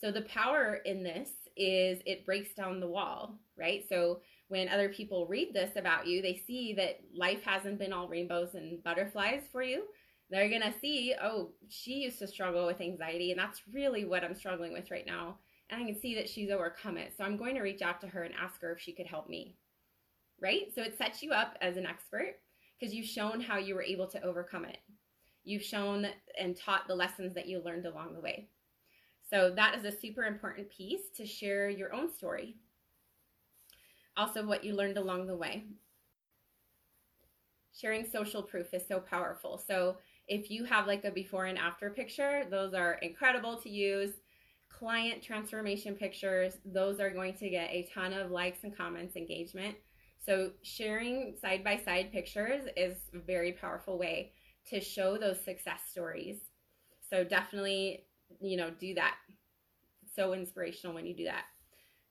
So, 0.00 0.10
the 0.12 0.22
power 0.22 0.80
in 0.84 1.02
this 1.02 1.30
is 1.56 2.00
it 2.06 2.24
breaks 2.24 2.54
down 2.54 2.80
the 2.80 2.88
wall, 2.88 3.38
right? 3.56 3.84
So, 3.88 4.20
when 4.48 4.68
other 4.68 4.88
people 4.88 5.26
read 5.26 5.52
this 5.52 5.76
about 5.76 6.06
you, 6.06 6.22
they 6.22 6.42
see 6.46 6.72
that 6.74 7.00
life 7.14 7.42
hasn't 7.42 7.78
been 7.78 7.92
all 7.92 8.08
rainbows 8.08 8.54
and 8.54 8.82
butterflies 8.82 9.42
for 9.50 9.62
you. 9.62 9.84
They're 10.30 10.48
going 10.48 10.62
to 10.62 10.78
see, 10.78 11.14
oh, 11.22 11.50
she 11.68 11.94
used 11.94 12.18
to 12.20 12.26
struggle 12.26 12.66
with 12.66 12.80
anxiety, 12.80 13.30
and 13.30 13.40
that's 13.40 13.62
really 13.72 14.04
what 14.04 14.24
I'm 14.24 14.34
struggling 14.34 14.72
with 14.72 14.90
right 14.90 15.06
now 15.06 15.38
and 15.70 15.82
I 15.82 15.86
can 15.86 16.00
see 16.00 16.14
that 16.14 16.28
she's 16.28 16.50
overcome 16.50 16.96
it. 16.96 17.12
So 17.16 17.24
I'm 17.24 17.36
going 17.36 17.54
to 17.54 17.62
reach 17.62 17.82
out 17.82 18.00
to 18.00 18.08
her 18.08 18.22
and 18.22 18.34
ask 18.34 18.60
her 18.62 18.72
if 18.72 18.80
she 18.80 18.92
could 18.92 19.06
help 19.06 19.28
me. 19.28 19.56
Right? 20.40 20.72
So 20.74 20.82
it 20.82 20.96
sets 20.96 21.22
you 21.22 21.32
up 21.32 21.56
as 21.60 21.76
an 21.76 21.86
expert 21.86 22.36
because 22.78 22.94
you've 22.94 23.06
shown 23.06 23.40
how 23.40 23.58
you 23.58 23.74
were 23.74 23.82
able 23.82 24.06
to 24.08 24.22
overcome 24.22 24.64
it. 24.64 24.78
You've 25.48 25.62
shown 25.62 26.06
and 26.38 26.54
taught 26.54 26.86
the 26.86 26.94
lessons 26.94 27.32
that 27.32 27.48
you 27.48 27.62
learned 27.64 27.86
along 27.86 28.12
the 28.12 28.20
way. 28.20 28.50
So 29.30 29.50
that 29.56 29.78
is 29.78 29.84
a 29.86 29.98
super 29.98 30.24
important 30.24 30.68
piece 30.68 31.08
to 31.16 31.24
share 31.24 31.70
your 31.70 31.94
own 31.94 32.12
story. 32.12 32.56
Also, 34.14 34.44
what 34.44 34.62
you 34.62 34.74
learned 34.74 34.98
along 34.98 35.26
the 35.26 35.34
way. 35.34 35.64
Sharing 37.74 38.04
social 38.04 38.42
proof 38.42 38.74
is 38.74 38.86
so 38.86 39.00
powerful. 39.00 39.56
So 39.56 39.96
if 40.26 40.50
you 40.50 40.64
have 40.64 40.86
like 40.86 41.06
a 41.06 41.10
before 41.10 41.46
and 41.46 41.56
after 41.56 41.88
picture, 41.88 42.44
those 42.50 42.74
are 42.74 42.98
incredible 43.00 43.56
to 43.62 43.70
use 43.70 44.10
client 44.68 45.22
transformation 45.22 45.94
pictures, 45.94 46.58
those 46.66 47.00
are 47.00 47.08
going 47.08 47.32
to 47.36 47.48
get 47.48 47.70
a 47.70 47.88
ton 47.94 48.12
of 48.12 48.30
likes 48.30 48.64
and 48.64 48.76
comments, 48.76 49.16
engagement. 49.16 49.76
So 50.26 50.50
sharing 50.60 51.36
side 51.40 51.64
by 51.64 51.78
side 51.78 52.12
pictures 52.12 52.64
is 52.76 52.98
a 53.14 53.18
very 53.18 53.52
powerful 53.52 53.96
way 53.96 54.32
to 54.70 54.80
show 54.80 55.16
those 55.16 55.42
success 55.44 55.80
stories. 55.90 56.36
So 57.10 57.24
definitely, 57.24 58.04
you 58.40 58.56
know, 58.56 58.70
do 58.70 58.94
that. 58.94 59.16
so 60.14 60.32
inspirational 60.32 60.94
when 60.94 61.06
you 61.06 61.14
do 61.14 61.24
that. 61.24 61.44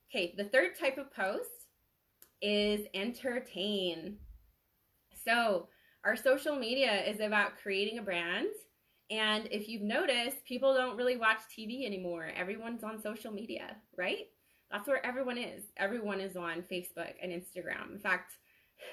Okay, 0.09 0.33
the 0.37 0.45
third 0.45 0.77
type 0.79 0.97
of 0.97 1.13
post 1.13 1.67
is 2.41 2.87
entertain. 2.93 4.17
So, 5.25 5.67
our 6.05 6.15
social 6.15 6.55
media 6.55 7.03
is 7.03 7.19
about 7.19 7.57
creating 7.61 7.99
a 7.99 8.01
brand 8.01 8.47
and 9.09 9.47
if 9.51 9.69
you've 9.69 9.83
noticed, 9.83 10.43
people 10.45 10.73
don't 10.73 10.97
really 10.97 11.15
watch 11.15 11.39
TV 11.57 11.85
anymore. 11.85 12.29
Everyone's 12.35 12.83
on 12.83 13.01
social 13.01 13.31
media, 13.31 13.77
right? 13.97 14.27
That's 14.69 14.87
where 14.87 15.05
everyone 15.05 15.37
is. 15.37 15.63
Everyone 15.77 16.19
is 16.19 16.35
on 16.35 16.63
Facebook 16.69 17.13
and 17.21 17.31
Instagram. 17.31 17.93
In 17.93 17.99
fact, 17.99 18.33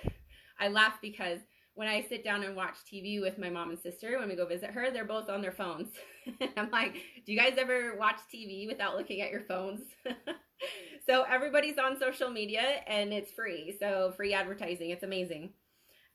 I 0.61 0.69
laugh 0.69 0.99
because 1.03 1.41
when 1.75 1.89
I 1.89 2.03
sit 2.03 2.25
down 2.25 2.43
and 2.45 2.55
watch 2.55 2.77
TV 2.93 3.21
with 3.21 3.39
my 3.39 3.51
mom 3.51 3.71
and 3.71 3.79
sister 3.79 4.19
when 4.19 4.29
we 4.29 4.37
go 4.37 4.47
visit 4.47 4.71
her, 4.71 4.91
they're 4.91 5.05
both 5.05 5.29
on 5.29 5.43
their 5.43 5.53
phones. 5.53 5.89
I'm 6.57 6.71
like, 6.71 6.95
do 7.27 7.33
you 7.33 7.39
guys 7.39 7.55
ever 7.59 7.97
watch 7.99 8.21
TV 8.33 8.67
without 8.67 8.97
looking 8.97 9.21
at 9.21 9.31
your 9.31 9.43
phones? 9.43 9.83
so 11.07 11.23
everybody's 11.23 11.79
on 11.79 11.99
social 11.99 12.31
media 12.31 12.63
and 12.87 13.13
it's 13.13 13.33
free. 13.33 13.77
So 13.81 14.13
free 14.17 14.33
advertising. 14.35 14.91
It's 14.91 15.03
amazing. 15.03 15.53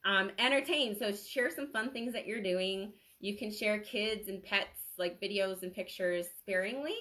Um, 0.06 0.32
entertain. 0.40 0.98
So 0.98 1.12
share 1.12 1.50
some 1.50 1.72
fun 1.72 1.92
things 1.92 2.14
that 2.14 2.26
you're 2.26 2.42
doing 2.42 2.94
you 3.20 3.38
can 3.38 3.52
share 3.52 3.80
kids 3.80 4.30
and 4.30 4.44
pets 4.44 4.80
like 4.98 5.22
videos 5.22 5.64
and 5.64 5.74
pictures 5.74 6.26
sparingly. 6.40 6.96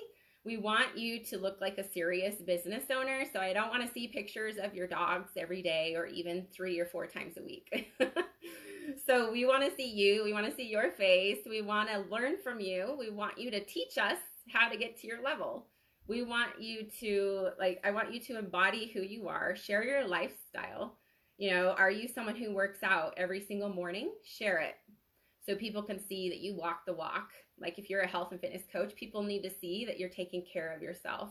We 0.44 0.56
want 0.56 0.96
you 0.96 1.22
to 1.24 1.38
look 1.38 1.60
like 1.60 1.78
a 1.78 1.92
serious 1.92 2.36
business 2.36 2.84
owner, 2.90 3.24
so 3.32 3.40
I 3.40 3.52
don't 3.52 3.70
want 3.70 3.86
to 3.86 3.92
see 3.92 4.08
pictures 4.08 4.56
of 4.62 4.74
your 4.74 4.86
dogs 4.86 5.30
every 5.36 5.62
day 5.62 5.94
or 5.96 6.06
even 6.06 6.46
three 6.54 6.78
or 6.78 6.86
four 6.86 7.06
times 7.06 7.36
a 7.36 7.42
week. 7.42 7.94
so 9.06 9.30
we 9.30 9.44
want 9.44 9.64
to 9.64 9.76
see 9.76 9.88
you, 9.88 10.24
we 10.24 10.32
want 10.32 10.46
to 10.46 10.54
see 10.54 10.68
your 10.68 10.90
face, 10.92 11.38
we 11.48 11.60
want 11.60 11.88
to 11.90 12.04
learn 12.10 12.36
from 12.42 12.60
you, 12.60 12.96
we 12.98 13.10
want 13.10 13.36
you 13.36 13.50
to 13.50 13.64
teach 13.64 13.98
us 13.98 14.18
how 14.52 14.68
to 14.68 14.78
get 14.78 14.98
to 15.00 15.06
your 15.06 15.22
level. 15.22 15.66
We 16.06 16.22
want 16.22 16.60
you 16.60 16.86
to 17.00 17.50
like 17.58 17.80
I 17.84 17.90
want 17.90 18.14
you 18.14 18.20
to 18.20 18.38
embody 18.38 18.90
who 18.94 19.02
you 19.02 19.28
are, 19.28 19.54
share 19.54 19.84
your 19.84 20.06
lifestyle. 20.06 20.96
You 21.36 21.50
know, 21.50 21.74
are 21.76 21.90
you 21.90 22.08
someone 22.08 22.36
who 22.36 22.54
works 22.54 22.82
out 22.82 23.14
every 23.16 23.44
single 23.44 23.68
morning? 23.68 24.12
Share 24.24 24.58
it 24.58 24.76
so 25.48 25.54
people 25.54 25.82
can 25.82 25.98
see 25.98 26.28
that 26.28 26.40
you 26.40 26.54
walk 26.54 26.84
the 26.84 26.92
walk. 26.92 27.30
Like 27.58 27.78
if 27.78 27.88
you're 27.88 28.02
a 28.02 28.06
health 28.06 28.32
and 28.32 28.40
fitness 28.40 28.64
coach, 28.70 28.94
people 28.94 29.22
need 29.22 29.42
to 29.44 29.50
see 29.50 29.86
that 29.86 29.98
you're 29.98 30.10
taking 30.10 30.44
care 30.52 30.74
of 30.74 30.82
yourself. 30.82 31.30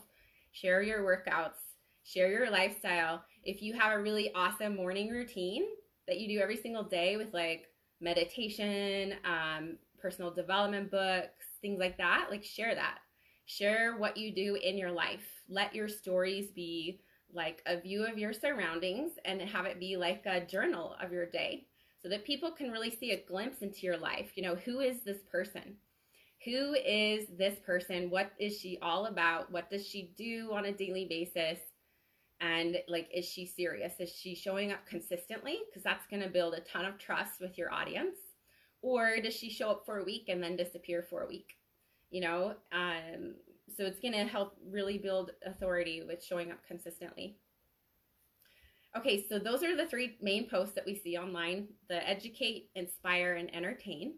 Share 0.50 0.82
your 0.82 1.04
workouts, 1.04 1.60
share 2.02 2.30
your 2.30 2.50
lifestyle. 2.50 3.22
If 3.44 3.62
you 3.62 3.74
have 3.74 3.92
a 3.92 4.02
really 4.02 4.34
awesome 4.34 4.74
morning 4.74 5.10
routine 5.10 5.66
that 6.08 6.18
you 6.18 6.26
do 6.26 6.42
every 6.42 6.56
single 6.56 6.82
day 6.82 7.16
with 7.16 7.32
like 7.32 7.66
meditation, 8.00 9.14
um, 9.24 9.78
personal 10.00 10.32
development 10.32 10.90
books, 10.90 11.46
things 11.62 11.78
like 11.78 11.96
that, 11.98 12.26
like 12.28 12.42
share 12.42 12.74
that. 12.74 12.98
Share 13.46 13.98
what 13.98 14.16
you 14.16 14.34
do 14.34 14.56
in 14.56 14.76
your 14.76 14.90
life. 14.90 15.24
Let 15.48 15.74
your 15.74 15.88
stories 15.88 16.50
be 16.50 17.00
like 17.32 17.62
a 17.66 17.80
view 17.80 18.04
of 18.04 18.18
your 18.18 18.32
surroundings 18.32 19.12
and 19.24 19.40
have 19.42 19.66
it 19.66 19.78
be 19.78 19.96
like 19.96 20.26
a 20.26 20.44
journal 20.44 20.96
of 21.00 21.12
your 21.12 21.26
day 21.26 21.68
so 22.02 22.08
that 22.08 22.24
people 22.24 22.50
can 22.50 22.70
really 22.70 22.90
see 22.90 23.12
a 23.12 23.24
glimpse 23.26 23.62
into 23.62 23.80
your 23.86 23.96
life. 23.96 24.32
You 24.36 24.42
know, 24.42 24.54
who 24.54 24.80
is 24.80 25.02
this 25.04 25.22
person? 25.30 25.76
Who 26.44 26.74
is 26.74 27.26
this 27.36 27.58
person? 27.66 28.10
What 28.10 28.30
is 28.38 28.58
she 28.58 28.78
all 28.80 29.06
about? 29.06 29.50
What 29.50 29.70
does 29.70 29.86
she 29.86 30.12
do 30.16 30.52
on 30.52 30.66
a 30.66 30.72
daily 30.72 31.06
basis? 31.08 31.58
And 32.40 32.76
like, 32.86 33.08
is 33.12 33.24
she 33.28 33.44
serious? 33.46 33.94
Is 33.98 34.12
she 34.12 34.36
showing 34.36 34.70
up 34.70 34.86
consistently? 34.86 35.58
Because 35.68 35.82
that's 35.82 36.06
going 36.06 36.22
to 36.22 36.28
build 36.28 36.54
a 36.54 36.60
ton 36.60 36.84
of 36.84 36.98
trust 36.98 37.40
with 37.40 37.58
your 37.58 37.72
audience. 37.72 38.16
Or 38.80 39.20
does 39.20 39.34
she 39.34 39.50
show 39.50 39.70
up 39.70 39.82
for 39.84 39.98
a 39.98 40.04
week 40.04 40.26
and 40.28 40.40
then 40.40 40.56
disappear 40.56 41.02
for 41.02 41.22
a 41.22 41.28
week? 41.28 41.56
You 42.10 42.20
know, 42.20 42.54
um, 42.70 43.34
so 43.76 43.84
it's 43.84 44.00
going 44.00 44.14
to 44.14 44.24
help 44.24 44.56
really 44.70 44.98
build 44.98 45.32
authority 45.44 46.02
with 46.06 46.22
showing 46.22 46.52
up 46.52 46.58
consistently. 46.66 47.36
Okay, 48.98 49.24
so 49.28 49.38
those 49.38 49.62
are 49.62 49.76
the 49.76 49.86
three 49.86 50.16
main 50.20 50.48
posts 50.48 50.74
that 50.74 50.84
we 50.84 50.96
see 50.96 51.16
online 51.16 51.68
the 51.88 52.08
educate, 52.08 52.68
inspire, 52.74 53.34
and 53.34 53.54
entertain. 53.54 54.14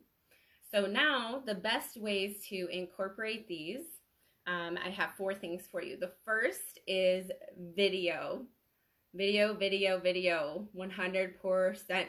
So 0.72 0.86
now 0.86 1.42
the 1.44 1.54
best 1.54 2.00
ways 2.00 2.46
to 2.48 2.66
incorporate 2.72 3.46
these, 3.46 3.82
um, 4.46 4.78
I 4.82 4.88
have 4.88 5.10
four 5.18 5.34
things 5.34 5.64
for 5.70 5.82
you. 5.82 5.98
The 5.98 6.12
first 6.24 6.80
is 6.86 7.30
video. 7.76 8.46
Video, 9.12 9.52
video, 9.52 10.00
video, 10.00 10.66
100%. 10.74 12.04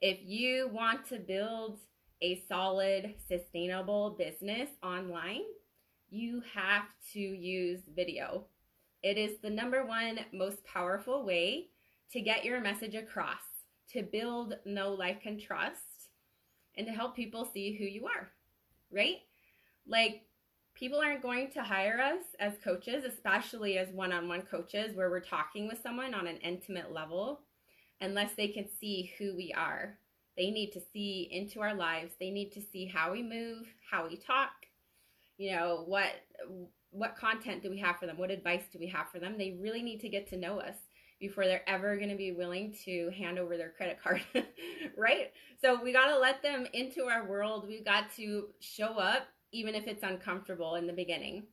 If 0.00 0.18
you 0.22 0.70
want 0.72 1.06
to 1.10 1.18
build 1.18 1.78
a 2.22 2.42
solid, 2.48 3.16
sustainable 3.28 4.16
business 4.18 4.70
online, 4.82 5.42
you 6.08 6.42
have 6.54 6.84
to 7.12 7.20
use 7.20 7.80
video. 7.94 8.46
It 9.06 9.18
is 9.18 9.38
the 9.40 9.50
number 9.50 9.86
one 9.86 10.18
most 10.32 10.64
powerful 10.64 11.24
way 11.24 11.68
to 12.10 12.20
get 12.20 12.44
your 12.44 12.60
message 12.60 12.96
across, 12.96 13.44
to 13.92 14.02
build 14.02 14.54
know, 14.64 14.94
like, 14.94 15.26
and 15.26 15.40
trust, 15.40 16.08
and 16.76 16.88
to 16.88 16.92
help 16.92 17.14
people 17.14 17.44
see 17.44 17.76
who 17.76 17.84
you 17.84 18.06
are, 18.06 18.28
right? 18.90 19.18
Like, 19.86 20.22
people 20.74 20.98
aren't 20.98 21.22
going 21.22 21.52
to 21.52 21.62
hire 21.62 22.00
us 22.00 22.24
as 22.40 22.54
coaches, 22.64 23.04
especially 23.04 23.78
as 23.78 23.90
one 23.90 24.12
on 24.12 24.26
one 24.26 24.42
coaches 24.42 24.96
where 24.96 25.08
we're 25.08 25.20
talking 25.20 25.68
with 25.68 25.80
someone 25.80 26.12
on 26.12 26.26
an 26.26 26.38
intimate 26.38 26.92
level, 26.92 27.42
unless 28.00 28.34
they 28.34 28.48
can 28.48 28.66
see 28.80 29.12
who 29.20 29.36
we 29.36 29.54
are. 29.56 29.96
They 30.36 30.50
need 30.50 30.72
to 30.72 30.80
see 30.92 31.28
into 31.30 31.60
our 31.60 31.74
lives. 31.74 32.14
They 32.18 32.32
need 32.32 32.50
to 32.54 32.60
see 32.60 32.86
how 32.86 33.12
we 33.12 33.22
move, 33.22 33.68
how 33.88 34.08
we 34.08 34.16
talk, 34.16 34.50
you 35.38 35.52
know, 35.52 35.84
what 35.86 36.10
what 36.96 37.16
content 37.16 37.62
do 37.62 37.70
we 37.70 37.78
have 37.78 37.98
for 37.98 38.06
them? 38.06 38.16
What 38.16 38.30
advice 38.30 38.64
do 38.72 38.78
we 38.78 38.86
have 38.88 39.10
for 39.10 39.18
them? 39.18 39.36
They 39.36 39.58
really 39.60 39.82
need 39.82 40.00
to 40.00 40.08
get 40.08 40.28
to 40.30 40.36
know 40.36 40.58
us 40.58 40.76
before 41.20 41.44
they're 41.44 41.68
ever 41.68 41.96
going 41.96 42.10
to 42.10 42.16
be 42.16 42.32
willing 42.32 42.74
to 42.84 43.10
hand 43.16 43.38
over 43.38 43.56
their 43.56 43.70
credit 43.70 43.98
card, 44.02 44.22
right? 44.96 45.32
So 45.62 45.82
we 45.82 45.92
got 45.92 46.08
to 46.08 46.18
let 46.18 46.42
them 46.42 46.66
into 46.72 47.04
our 47.04 47.26
world. 47.26 47.66
We've 47.66 47.84
got 47.84 48.14
to 48.16 48.48
show 48.60 48.98
up, 48.98 49.26
even 49.52 49.74
if 49.74 49.86
it's 49.86 50.02
uncomfortable 50.02 50.74
in 50.74 50.86
the 50.86 50.92
beginning. 50.92 51.44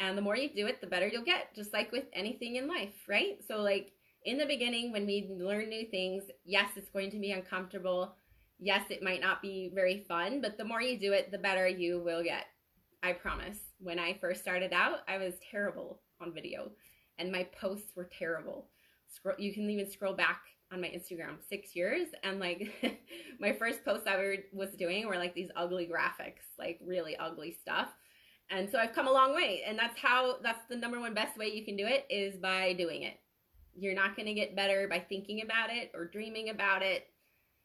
And 0.00 0.18
the 0.18 0.22
more 0.22 0.36
you 0.36 0.48
do 0.48 0.66
it, 0.66 0.80
the 0.80 0.88
better 0.88 1.06
you'll 1.06 1.24
get, 1.24 1.54
just 1.54 1.72
like 1.72 1.92
with 1.92 2.04
anything 2.12 2.56
in 2.56 2.66
life, 2.66 2.94
right? 3.08 3.38
So, 3.46 3.58
like 3.58 3.92
in 4.24 4.38
the 4.38 4.46
beginning, 4.46 4.90
when 4.90 5.06
we 5.06 5.30
learn 5.38 5.68
new 5.68 5.86
things, 5.86 6.24
yes, 6.44 6.70
it's 6.74 6.90
going 6.90 7.10
to 7.12 7.18
be 7.18 7.30
uncomfortable. 7.30 8.16
Yes, 8.58 8.82
it 8.90 9.02
might 9.02 9.20
not 9.20 9.40
be 9.40 9.70
very 9.72 10.04
fun, 10.08 10.40
but 10.40 10.58
the 10.58 10.64
more 10.64 10.82
you 10.82 10.98
do 10.98 11.12
it, 11.12 11.30
the 11.30 11.38
better 11.38 11.68
you 11.68 12.00
will 12.00 12.24
get. 12.24 12.46
I 13.04 13.12
promise. 13.12 13.58
When 13.78 13.98
I 13.98 14.16
first 14.18 14.40
started 14.40 14.72
out, 14.72 15.00
I 15.06 15.18
was 15.18 15.34
terrible 15.50 16.00
on 16.20 16.32
video. 16.32 16.72
and 17.18 17.30
my 17.30 17.44
posts 17.60 17.94
were 17.94 18.08
terrible. 18.18 18.70
Scroll, 19.06 19.36
you 19.38 19.52
can 19.52 19.70
even 19.70 19.88
scroll 19.88 20.14
back 20.14 20.40
on 20.72 20.80
my 20.80 20.88
Instagram 20.88 21.36
six 21.48 21.76
years, 21.76 22.08
and 22.24 22.40
like 22.40 22.72
my 23.38 23.52
first 23.52 23.84
post 23.84 24.08
I 24.08 24.38
was 24.52 24.70
doing 24.70 25.06
were 25.06 25.18
like 25.18 25.34
these 25.34 25.50
ugly 25.54 25.86
graphics, 25.86 26.42
like 26.58 26.80
really 26.84 27.16
ugly 27.16 27.56
stuff. 27.60 27.88
And 28.50 28.68
so 28.68 28.78
I've 28.78 28.94
come 28.94 29.06
a 29.06 29.12
long 29.12 29.34
way, 29.34 29.62
and 29.66 29.78
that's 29.78 29.98
how 30.00 30.38
that's 30.42 30.66
the 30.68 30.76
number 30.76 30.98
one 30.98 31.14
best 31.14 31.38
way 31.38 31.48
you 31.48 31.64
can 31.64 31.76
do 31.76 31.86
it 31.86 32.06
is 32.10 32.36
by 32.36 32.72
doing 32.72 33.02
it. 33.02 33.20
You're 33.76 33.94
not 33.94 34.16
going 34.16 34.26
to 34.26 34.34
get 34.34 34.56
better 34.56 34.88
by 34.88 34.98
thinking 34.98 35.42
about 35.42 35.70
it 35.70 35.92
or 35.94 36.06
dreaming 36.06 36.48
about 36.48 36.82
it. 36.82 37.06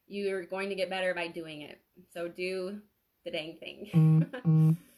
You're 0.05 0.46
going 0.46 0.69
to 0.69 0.75
get 0.75 0.89
better 0.89 1.13
by 1.15 1.27
doing 1.27 1.62
it. 1.62 1.79
So 2.13 2.27
do 2.27 2.79
the 3.25 3.31
dang 3.31 3.58
thing. 3.60 4.77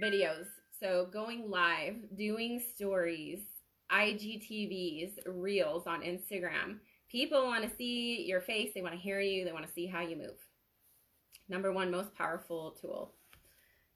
Videos. 0.00 0.46
So 0.80 1.06
going 1.12 1.50
live, 1.50 1.96
doing 2.16 2.62
stories, 2.74 3.40
IGTVs, 3.90 5.18
reels 5.26 5.86
on 5.86 6.02
Instagram. 6.02 6.78
People 7.10 7.44
want 7.44 7.68
to 7.68 7.76
see 7.76 8.24
your 8.26 8.40
face, 8.40 8.70
they 8.74 8.80
want 8.80 8.94
to 8.94 9.00
hear 9.00 9.20
you, 9.20 9.44
they 9.44 9.52
want 9.52 9.66
to 9.66 9.72
see 9.72 9.86
how 9.86 10.00
you 10.00 10.16
move. 10.16 10.38
Number 11.48 11.72
one 11.72 11.90
most 11.90 12.14
powerful 12.14 12.76
tool. 12.80 13.12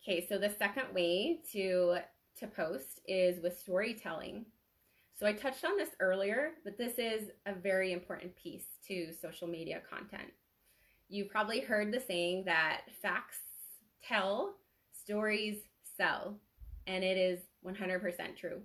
Okay, 0.03 0.27
so 0.29 0.39
the 0.39 0.51
second 0.59 0.95
way 0.95 1.41
to 1.53 1.99
to 2.39 2.47
post 2.47 3.01
is 3.09 3.43
with 3.43 3.59
storytelling. 3.59 4.45
So 5.19 5.27
I 5.27 5.33
touched 5.33 5.65
on 5.65 5.79
this 5.79 5.89
earlier, 5.99 6.51
but 6.63 6.77
this 6.77 6.99
is 6.99 7.31
a 7.47 7.55
very 7.55 7.95
important 7.95 8.37
piece 8.37 8.67
to 8.89 9.15
social 9.15 9.49
media 9.49 9.81
content. 9.89 10.31
You 11.09 11.25
probably 11.25 11.61
heard 11.61 11.91
the 11.91 12.01
saying 12.01 12.45
that 12.45 12.83
facts 13.01 13.39
tell, 14.07 14.57
stories 14.93 15.61
sell, 15.97 16.39
and 16.87 17.03
it 17.03 17.17
is 17.17 17.41
100% 17.65 18.37
true. 18.37 18.61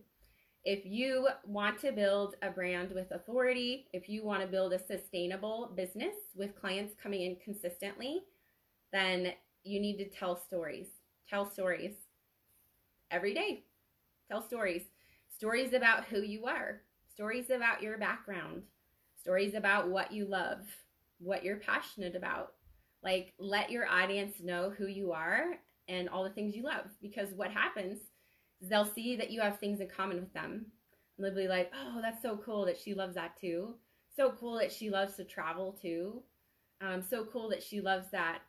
If 0.64 0.86
you 0.86 1.28
want 1.46 1.80
to 1.80 1.92
build 1.92 2.36
a 2.44 2.52
brand 2.52 2.92
with 2.92 3.12
authority, 3.12 3.88
if 3.94 4.08
you 4.08 4.24
want 4.24 4.42
to 4.42 4.48
build 4.48 4.74
a 4.74 4.80
sustainable 4.80 5.72
business 5.76 6.14
with 6.36 6.60
clients 6.60 6.94
coming 7.02 7.22
in 7.22 7.38
consistently, 7.44 8.22
then 8.94 9.34
you 9.64 9.80
need 9.80 9.98
to 9.98 10.10
tell 10.10 10.36
stories. 10.36 10.88
Tell 11.28 11.50
stories 11.50 11.94
every 13.10 13.34
day. 13.34 13.64
Tell 14.30 14.42
stories. 14.42 14.84
Stories 15.36 15.74
about 15.74 16.06
who 16.06 16.22
you 16.22 16.46
are, 16.46 16.82
stories 17.12 17.50
about 17.50 17.82
your 17.82 17.98
background, 17.98 18.62
stories 19.20 19.56
about 19.56 19.90
what 19.90 20.12
you 20.12 20.26
love, 20.26 20.60
what 21.20 21.44
you're 21.44 21.58
passionate 21.58 22.16
about. 22.16 22.54
Like, 23.02 23.34
let 23.40 23.72
your 23.72 23.88
audience 23.88 24.36
know 24.40 24.70
who 24.70 24.86
you 24.86 25.12
are 25.14 25.58
and 25.92 26.08
all 26.10 26.24
the 26.24 26.30
things 26.30 26.56
you 26.56 26.64
love. 26.64 26.86
Because 27.02 27.34
what 27.36 27.52
happens 27.52 28.00
is 28.62 28.70
they'll 28.70 28.86
see 28.86 29.16
that 29.18 29.30
you 29.30 29.42
have 29.42 29.60
things 29.60 29.82
in 29.82 29.90
common 29.90 30.20
with 30.20 30.34
them. 30.34 30.66
And 31.18 31.26
they'll 31.26 31.36
be 31.36 31.48
like, 31.48 31.72
oh, 31.78 32.00
that's 32.02 32.22
so 32.22 32.38
cool 32.38 32.66
that 32.66 32.80
she 32.80 32.94
loves 32.94 33.16
that 33.16 33.40
too. 33.40 33.76
So 34.16 34.34
cool 34.40 34.58
that 34.60 34.72
she 34.72 34.90
loves 34.90 35.16
to 35.16 35.26
travel 35.26 35.78
too. 35.80 36.24
Um, 36.80 37.02
so 37.02 37.26
cool 37.26 37.50
that 37.50 37.62
she 37.62 37.82
loves 37.82 38.10
that 38.12 38.40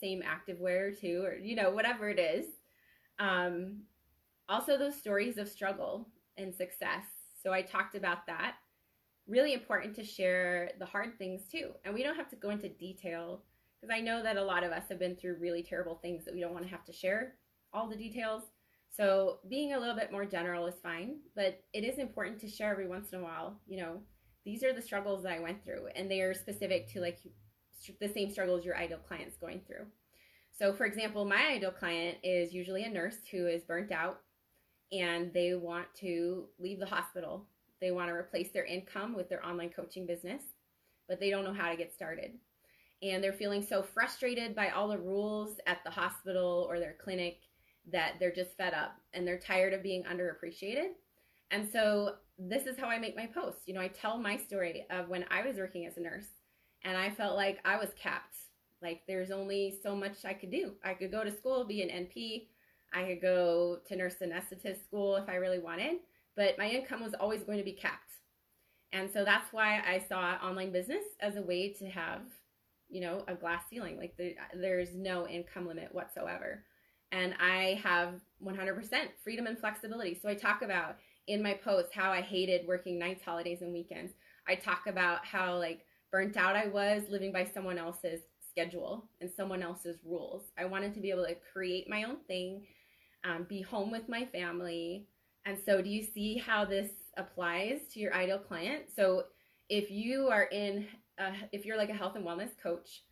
same 0.00 0.22
activewear 0.22 0.98
too, 0.98 1.22
or, 1.24 1.34
you 1.36 1.56
know, 1.56 1.70
whatever 1.70 2.08
it 2.08 2.18
is. 2.18 2.46
Um, 3.18 3.82
also, 4.48 4.76
those 4.76 4.96
stories 4.96 5.38
of 5.38 5.48
struggle 5.48 6.08
and 6.36 6.54
success. 6.54 7.04
So 7.42 7.52
I 7.52 7.62
talked 7.62 7.94
about 7.94 8.26
that. 8.26 8.56
Really 9.26 9.54
important 9.54 9.96
to 9.96 10.04
share 10.04 10.72
the 10.78 10.84
hard 10.84 11.16
things 11.18 11.42
too. 11.50 11.70
And 11.84 11.94
we 11.94 12.02
don't 12.02 12.16
have 12.16 12.28
to 12.30 12.36
go 12.36 12.50
into 12.50 12.68
detail 12.68 13.42
because 13.84 13.96
I 13.96 14.00
know 14.00 14.22
that 14.22 14.36
a 14.36 14.44
lot 14.44 14.64
of 14.64 14.72
us 14.72 14.84
have 14.88 14.98
been 14.98 15.16
through 15.16 15.36
really 15.40 15.62
terrible 15.62 15.96
things 15.96 16.24
that 16.24 16.34
we 16.34 16.40
don't 16.40 16.52
want 16.52 16.64
to 16.64 16.70
have 16.70 16.84
to 16.84 16.92
share 16.92 17.34
all 17.72 17.88
the 17.88 17.96
details. 17.96 18.42
So 18.90 19.38
being 19.48 19.74
a 19.74 19.78
little 19.78 19.96
bit 19.96 20.12
more 20.12 20.24
general 20.24 20.66
is 20.66 20.76
fine, 20.82 21.16
but 21.34 21.60
it 21.72 21.84
is 21.84 21.98
important 21.98 22.40
to 22.40 22.48
share 22.48 22.70
every 22.70 22.88
once 22.88 23.12
in 23.12 23.18
a 23.18 23.22
while. 23.22 23.60
You 23.66 23.78
know, 23.78 24.00
these 24.44 24.62
are 24.62 24.72
the 24.72 24.80
struggles 24.80 25.24
that 25.24 25.32
I 25.32 25.40
went 25.40 25.64
through, 25.64 25.88
and 25.94 26.10
they 26.10 26.20
are 26.20 26.32
specific 26.32 26.90
to 26.92 27.00
like 27.00 27.18
the 28.00 28.08
same 28.08 28.30
struggles 28.30 28.64
your 28.64 28.76
ideal 28.76 29.00
client's 29.06 29.36
going 29.36 29.60
through. 29.66 29.86
So, 30.56 30.72
for 30.72 30.86
example, 30.86 31.24
my 31.24 31.48
ideal 31.48 31.72
client 31.72 32.18
is 32.22 32.54
usually 32.54 32.84
a 32.84 32.90
nurse 32.90 33.16
who 33.30 33.48
is 33.48 33.64
burnt 33.64 33.90
out 33.90 34.20
and 34.92 35.32
they 35.34 35.54
want 35.54 35.88
to 36.00 36.46
leave 36.60 36.78
the 36.78 36.86
hospital. 36.86 37.46
They 37.80 37.90
want 37.90 38.08
to 38.08 38.14
replace 38.14 38.52
their 38.52 38.64
income 38.64 39.16
with 39.16 39.28
their 39.28 39.44
online 39.44 39.70
coaching 39.70 40.06
business, 40.06 40.42
but 41.08 41.18
they 41.18 41.30
don't 41.30 41.44
know 41.44 41.52
how 41.52 41.70
to 41.70 41.76
get 41.76 41.92
started. 41.92 42.34
And 43.02 43.22
they're 43.22 43.32
feeling 43.32 43.62
so 43.62 43.82
frustrated 43.82 44.54
by 44.54 44.70
all 44.70 44.88
the 44.88 44.98
rules 44.98 45.58
at 45.66 45.78
the 45.84 45.90
hospital 45.90 46.66
or 46.68 46.78
their 46.78 46.96
clinic 47.02 47.40
that 47.92 48.14
they're 48.18 48.32
just 48.32 48.56
fed 48.56 48.72
up 48.72 48.96
and 49.12 49.26
they're 49.26 49.38
tired 49.38 49.74
of 49.74 49.82
being 49.82 50.04
underappreciated. 50.04 50.92
And 51.50 51.68
so 51.70 52.14
this 52.38 52.66
is 52.66 52.78
how 52.78 52.88
I 52.88 52.98
make 52.98 53.16
my 53.16 53.26
posts. 53.26 53.62
You 53.66 53.74
know, 53.74 53.80
I 53.80 53.88
tell 53.88 54.18
my 54.18 54.36
story 54.36 54.86
of 54.90 55.08
when 55.08 55.24
I 55.30 55.46
was 55.46 55.56
working 55.56 55.86
as 55.86 55.96
a 55.98 56.00
nurse 56.00 56.26
and 56.82 56.96
I 56.96 57.10
felt 57.10 57.36
like 57.36 57.58
I 57.64 57.76
was 57.76 57.90
capped. 58.00 58.36
Like 58.82 59.02
there's 59.06 59.30
only 59.30 59.78
so 59.82 59.94
much 59.94 60.24
I 60.24 60.32
could 60.32 60.50
do. 60.50 60.72
I 60.82 60.94
could 60.94 61.10
go 61.10 61.24
to 61.24 61.30
school, 61.30 61.64
be 61.64 61.82
an 61.82 62.06
NP, 62.06 62.46
I 62.94 63.04
could 63.04 63.20
go 63.20 63.78
to 63.88 63.96
nurse 63.96 64.16
anesthetist 64.22 64.84
school 64.84 65.16
if 65.16 65.28
I 65.28 65.34
really 65.34 65.58
wanted, 65.58 65.96
but 66.36 66.56
my 66.56 66.68
income 66.68 67.02
was 67.02 67.14
always 67.14 67.42
going 67.42 67.58
to 67.58 67.64
be 67.64 67.72
capped. 67.72 68.12
And 68.92 69.10
so 69.10 69.24
that's 69.24 69.52
why 69.52 69.82
I 69.86 70.04
saw 70.08 70.36
online 70.42 70.70
business 70.70 71.04
as 71.20 71.36
a 71.36 71.42
way 71.42 71.72
to 71.72 71.86
have, 71.86 72.20
you 72.94 73.00
know, 73.00 73.24
a 73.28 73.34
glass 73.34 73.64
ceiling. 73.68 73.98
Like 73.98 74.16
the, 74.16 74.34
there's 74.54 74.94
no 74.94 75.26
income 75.28 75.66
limit 75.66 75.92
whatsoever. 75.92 76.62
And 77.12 77.34
I 77.40 77.80
have 77.82 78.14
100% 78.42 78.78
freedom 79.22 79.46
and 79.46 79.58
flexibility. 79.58 80.18
So 80.20 80.28
I 80.28 80.34
talk 80.34 80.62
about 80.62 80.96
in 81.26 81.42
my 81.42 81.54
posts 81.54 81.90
how 81.92 82.10
I 82.10 82.20
hated 82.20 82.66
working 82.66 82.98
nights, 82.98 83.24
holidays, 83.24 83.62
and 83.62 83.72
weekends. 83.72 84.12
I 84.48 84.54
talk 84.54 84.86
about 84.86 85.26
how 85.26 85.58
like 85.58 85.80
burnt 86.10 86.36
out 86.36 86.56
I 86.56 86.68
was 86.68 87.02
living 87.10 87.32
by 87.32 87.44
someone 87.44 87.78
else's 87.78 88.20
schedule 88.48 89.10
and 89.20 89.30
someone 89.36 89.62
else's 89.62 89.98
rules. 90.04 90.44
I 90.56 90.64
wanted 90.64 90.94
to 90.94 91.00
be 91.00 91.10
able 91.10 91.26
to 91.26 91.36
create 91.52 91.90
my 91.90 92.04
own 92.04 92.18
thing 92.28 92.62
um, 93.24 93.46
be 93.48 93.62
home 93.62 93.90
with 93.90 94.08
my 94.08 94.26
family. 94.26 95.06
And 95.46 95.58
so, 95.64 95.82
do 95.82 95.90
you 95.90 96.02
see 96.02 96.36
how 96.36 96.64
this 96.64 96.90
applies 97.16 97.80
to 97.92 98.00
your 98.00 98.14
ideal 98.14 98.38
client? 98.38 98.84
So, 98.94 99.24
if 99.68 99.90
you 99.90 100.28
are 100.28 100.44
in, 100.44 100.86
if 101.52 101.64
you're 101.64 101.76
like 101.76 101.90
a 101.90 101.94
health 101.94 102.16
and 102.16 102.24
wellness 102.24 102.50
coach, 102.60 103.02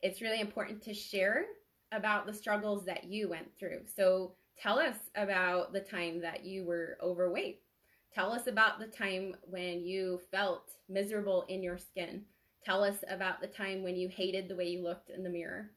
it's 0.00 0.20
really 0.20 0.40
important 0.40 0.82
to 0.82 0.94
share 0.94 1.44
about 1.92 2.26
the 2.26 2.32
struggles 2.32 2.84
that 2.86 3.04
you 3.04 3.28
went 3.28 3.48
through. 3.58 3.80
So, 3.94 4.32
tell 4.58 4.78
us 4.78 4.96
about 5.14 5.72
the 5.72 5.80
time 5.80 6.20
that 6.20 6.44
you 6.44 6.64
were 6.64 6.98
overweight. 7.02 7.60
Tell 8.14 8.32
us 8.32 8.46
about 8.46 8.78
the 8.78 8.86
time 8.86 9.34
when 9.42 9.84
you 9.84 10.20
felt 10.30 10.72
miserable 10.88 11.44
in 11.48 11.62
your 11.62 11.78
skin. 11.78 12.24
Tell 12.64 12.84
us 12.84 13.02
about 13.08 13.40
the 13.40 13.46
time 13.46 13.82
when 13.82 13.96
you 13.96 14.08
hated 14.08 14.48
the 14.48 14.56
way 14.56 14.68
you 14.68 14.82
looked 14.82 15.10
in 15.10 15.22
the 15.22 15.30
mirror. 15.30 15.70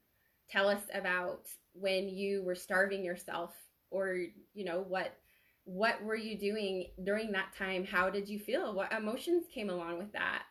Tell 0.50 0.68
us 0.68 0.82
about 0.94 1.48
when 1.72 2.08
you 2.08 2.42
were 2.42 2.54
starving 2.54 3.04
yourself 3.04 3.54
or 3.90 4.18
you 4.54 4.64
know 4.64 4.84
what 4.88 5.16
what 5.64 6.02
were 6.02 6.16
you 6.16 6.38
doing 6.38 6.86
during 7.04 7.32
that 7.32 7.54
time 7.56 7.84
how 7.84 8.08
did 8.08 8.28
you 8.28 8.38
feel 8.38 8.74
what 8.74 8.92
emotions 8.92 9.44
came 9.52 9.70
along 9.70 9.98
with 9.98 10.12
that 10.12 10.42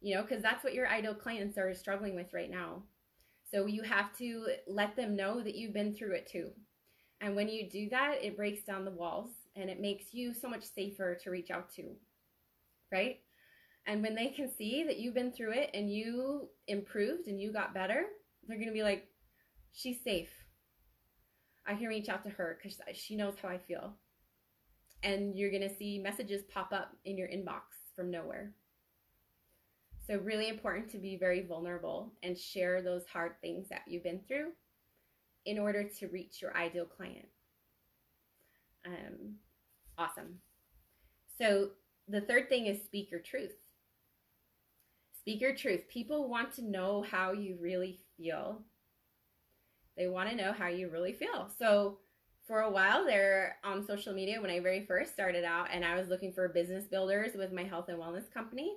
you 0.00 0.14
know 0.14 0.22
because 0.22 0.42
that's 0.42 0.64
what 0.64 0.74
your 0.74 0.88
ideal 0.88 1.14
clients 1.14 1.58
are 1.58 1.74
struggling 1.74 2.14
with 2.14 2.32
right 2.32 2.50
now 2.50 2.82
so 3.50 3.66
you 3.66 3.82
have 3.82 4.16
to 4.16 4.46
let 4.66 4.96
them 4.96 5.16
know 5.16 5.42
that 5.42 5.54
you've 5.54 5.74
been 5.74 5.94
through 5.94 6.12
it 6.12 6.28
too 6.30 6.50
and 7.20 7.36
when 7.36 7.48
you 7.48 7.68
do 7.68 7.88
that 7.90 8.22
it 8.22 8.36
breaks 8.36 8.64
down 8.64 8.84
the 8.84 8.90
walls 8.90 9.30
and 9.56 9.68
it 9.68 9.80
makes 9.80 10.12
you 10.12 10.32
so 10.32 10.48
much 10.48 10.64
safer 10.64 11.18
to 11.22 11.30
reach 11.30 11.50
out 11.50 11.70
to 11.70 11.84
right 12.92 13.20
and 13.86 14.02
when 14.02 14.14
they 14.14 14.28
can 14.28 14.50
see 14.56 14.84
that 14.84 14.98
you've 14.98 15.14
been 15.14 15.32
through 15.32 15.52
it 15.52 15.70
and 15.74 15.90
you 15.90 16.48
improved 16.68 17.26
and 17.26 17.40
you 17.40 17.52
got 17.52 17.74
better 17.74 18.04
they're 18.46 18.58
going 18.58 18.68
to 18.68 18.74
be 18.74 18.82
like 18.82 19.08
she's 19.72 20.02
safe 20.02 20.30
I 21.66 21.74
can 21.74 21.86
reach 21.86 22.08
out 22.08 22.24
to 22.24 22.30
her 22.30 22.58
because 22.60 22.80
she 22.94 23.16
knows 23.16 23.34
how 23.40 23.48
I 23.48 23.58
feel. 23.58 23.94
And 25.02 25.36
you're 25.36 25.50
going 25.50 25.68
to 25.68 25.74
see 25.74 25.98
messages 25.98 26.42
pop 26.52 26.72
up 26.72 26.96
in 27.04 27.16
your 27.16 27.28
inbox 27.28 27.62
from 27.94 28.10
nowhere. 28.10 28.52
So, 30.10 30.18
really 30.18 30.48
important 30.48 30.90
to 30.90 30.98
be 30.98 31.16
very 31.16 31.46
vulnerable 31.46 32.12
and 32.22 32.36
share 32.36 32.82
those 32.82 33.06
hard 33.06 33.32
things 33.40 33.68
that 33.68 33.82
you've 33.86 34.02
been 34.02 34.20
through 34.26 34.48
in 35.46 35.58
order 35.58 35.84
to 35.84 36.08
reach 36.08 36.42
your 36.42 36.56
ideal 36.56 36.84
client. 36.84 37.28
Um, 38.84 39.36
awesome. 39.96 40.40
So, 41.38 41.70
the 42.08 42.22
third 42.22 42.48
thing 42.48 42.66
is 42.66 42.82
speak 42.82 43.10
your 43.10 43.20
truth. 43.20 43.54
Speak 45.20 45.40
your 45.40 45.54
truth. 45.54 45.82
People 45.88 46.28
want 46.28 46.52
to 46.54 46.64
know 46.64 47.04
how 47.08 47.32
you 47.32 47.56
really 47.60 48.00
feel 48.16 48.62
they 50.00 50.08
want 50.08 50.30
to 50.30 50.36
know 50.36 50.52
how 50.52 50.68
you 50.68 50.88
really 50.88 51.12
feel. 51.12 51.50
So 51.58 51.98
for 52.46 52.60
a 52.60 52.70
while 52.70 53.04
there 53.04 53.56
on 53.62 53.86
social 53.86 54.14
media, 54.14 54.40
when 54.40 54.50
I 54.50 54.58
very 54.60 54.86
first 54.86 55.12
started 55.12 55.44
out 55.44 55.68
and 55.70 55.84
I 55.84 55.94
was 55.94 56.08
looking 56.08 56.32
for 56.32 56.48
business 56.48 56.86
builders 56.86 57.32
with 57.34 57.52
my 57.52 57.64
health 57.64 57.90
and 57.90 57.98
wellness 57.98 58.32
company, 58.32 58.72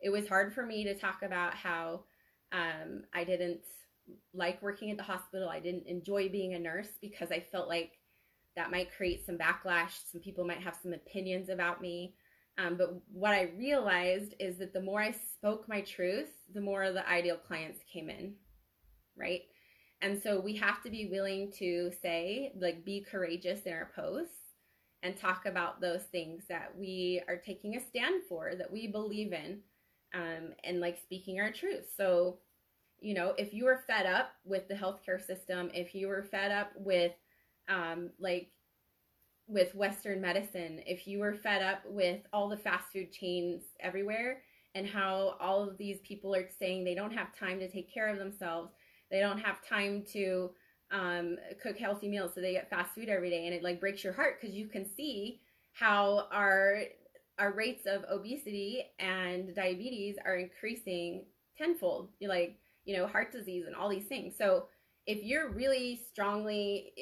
it 0.00 0.10
was 0.10 0.28
hard 0.28 0.54
for 0.54 0.64
me 0.64 0.84
to 0.84 0.98
talk 0.98 1.22
about 1.22 1.54
how 1.54 2.04
um, 2.52 3.02
I 3.14 3.24
didn't 3.24 3.62
like 4.34 4.62
working 4.62 4.90
at 4.90 4.96
the 4.96 5.02
hospital. 5.02 5.48
I 5.48 5.60
didn't 5.60 5.86
enjoy 5.86 6.28
being 6.28 6.54
a 6.54 6.58
nurse 6.58 6.88
because 7.00 7.30
I 7.30 7.40
felt 7.40 7.68
like 7.68 7.92
that 8.56 8.70
might 8.70 8.94
create 8.96 9.24
some 9.26 9.38
backlash. 9.38 9.92
Some 10.10 10.20
people 10.20 10.44
might 10.44 10.62
have 10.62 10.78
some 10.80 10.92
opinions 10.92 11.48
about 11.48 11.80
me. 11.80 12.14
Um, 12.58 12.76
but 12.76 12.94
what 13.12 13.34
I 13.34 13.50
realized 13.58 14.34
is 14.40 14.58
that 14.58 14.72
the 14.72 14.80
more 14.80 15.02
I 15.02 15.10
spoke 15.10 15.68
my 15.68 15.82
truth, 15.82 16.30
the 16.54 16.60
more 16.60 16.90
the 16.90 17.06
ideal 17.08 17.36
clients 17.36 17.80
came 17.92 18.08
in, 18.08 18.34
right? 19.16 19.42
And 20.00 20.20
so 20.22 20.40
we 20.40 20.56
have 20.56 20.82
to 20.82 20.90
be 20.90 21.08
willing 21.10 21.52
to 21.58 21.90
say, 22.00 22.52
like, 22.58 22.84
be 22.84 23.04
courageous 23.10 23.62
in 23.62 23.72
our 23.72 23.90
posts 23.94 24.34
and 25.02 25.16
talk 25.16 25.44
about 25.46 25.80
those 25.80 26.02
things 26.04 26.44
that 26.48 26.72
we 26.78 27.22
are 27.28 27.36
taking 27.36 27.76
a 27.76 27.80
stand 27.80 28.22
for, 28.28 28.54
that 28.56 28.72
we 28.72 28.86
believe 28.86 29.32
in, 29.32 29.60
um, 30.16 30.54
and 30.64 30.80
like 30.80 30.98
speaking 31.02 31.40
our 31.40 31.52
truth. 31.52 31.84
So, 31.96 32.38
you 33.00 33.14
know, 33.14 33.34
if 33.36 33.52
you 33.52 33.66
are 33.66 33.84
fed 33.86 34.06
up 34.06 34.30
with 34.44 34.68
the 34.68 34.74
healthcare 34.74 35.24
system, 35.24 35.70
if 35.74 35.94
you 35.94 36.08
were 36.08 36.22
fed 36.22 36.50
up 36.50 36.72
with, 36.76 37.12
um, 37.68 38.10
like, 38.18 38.50
with 39.48 39.74
Western 39.74 40.20
medicine, 40.20 40.80
if 40.86 41.06
you 41.06 41.20
were 41.20 41.34
fed 41.34 41.62
up 41.62 41.82
with 41.86 42.20
all 42.32 42.48
the 42.48 42.56
fast 42.56 42.86
food 42.92 43.12
chains 43.12 43.62
everywhere 43.80 44.42
and 44.74 44.86
how 44.86 45.36
all 45.40 45.62
of 45.68 45.78
these 45.78 45.98
people 46.00 46.34
are 46.34 46.48
saying 46.58 46.84
they 46.84 46.96
don't 46.96 47.12
have 47.12 47.36
time 47.38 47.58
to 47.60 47.70
take 47.70 47.92
care 47.92 48.08
of 48.08 48.18
themselves, 48.18 48.72
they 49.10 49.20
don't 49.20 49.38
have 49.38 49.64
time 49.64 50.02
to 50.12 50.50
um, 50.90 51.36
cook 51.62 51.78
healthy 51.78 52.08
meals, 52.08 52.32
so 52.34 52.40
they 52.40 52.52
get 52.52 52.70
fast 52.70 52.94
food 52.94 53.08
every 53.08 53.30
day, 53.30 53.46
and 53.46 53.54
it 53.54 53.62
like 53.62 53.80
breaks 53.80 54.02
your 54.02 54.12
heart 54.12 54.40
because 54.40 54.56
you 54.56 54.66
can 54.66 54.84
see 54.96 55.40
how 55.72 56.26
our 56.32 56.80
our 57.38 57.52
rates 57.52 57.86
of 57.86 58.04
obesity 58.10 58.84
and 58.98 59.54
diabetes 59.54 60.16
are 60.24 60.36
increasing 60.36 61.24
tenfold. 61.56 62.10
Like 62.20 62.58
you 62.84 62.96
know 62.96 63.06
heart 63.06 63.32
disease 63.32 63.64
and 63.66 63.74
all 63.74 63.88
these 63.88 64.06
things. 64.06 64.34
So 64.36 64.66
if 65.06 65.22
you're 65.22 65.50
really 65.50 66.00
strongly 66.10 66.92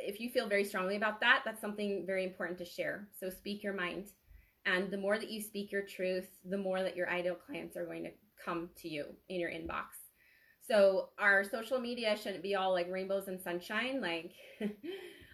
if 0.00 0.20
you 0.20 0.30
feel 0.30 0.48
very 0.48 0.64
strongly 0.64 0.96
about 0.96 1.20
that, 1.20 1.42
that's 1.44 1.60
something 1.60 2.04
very 2.06 2.24
important 2.24 2.58
to 2.58 2.64
share. 2.64 3.08
So 3.18 3.30
speak 3.30 3.62
your 3.62 3.72
mind. 3.72 4.08
And 4.64 4.90
the 4.90 4.98
more 4.98 5.18
that 5.18 5.30
you 5.30 5.40
speak 5.40 5.72
your 5.72 5.82
truth, 5.82 6.28
the 6.44 6.58
more 6.58 6.82
that 6.82 6.96
your 6.96 7.08
ideal 7.10 7.34
clients 7.34 7.76
are 7.76 7.86
going 7.86 8.04
to 8.04 8.10
come 8.44 8.70
to 8.82 8.88
you 8.88 9.06
in 9.28 9.40
your 9.40 9.50
inbox. 9.50 9.86
So 10.66 11.08
our 11.18 11.44
social 11.44 11.80
media 11.80 12.16
shouldn't 12.16 12.42
be 12.42 12.54
all 12.54 12.72
like 12.72 12.90
rainbows 12.90 13.28
and 13.28 13.40
sunshine. 13.40 14.00
Like 14.00 14.32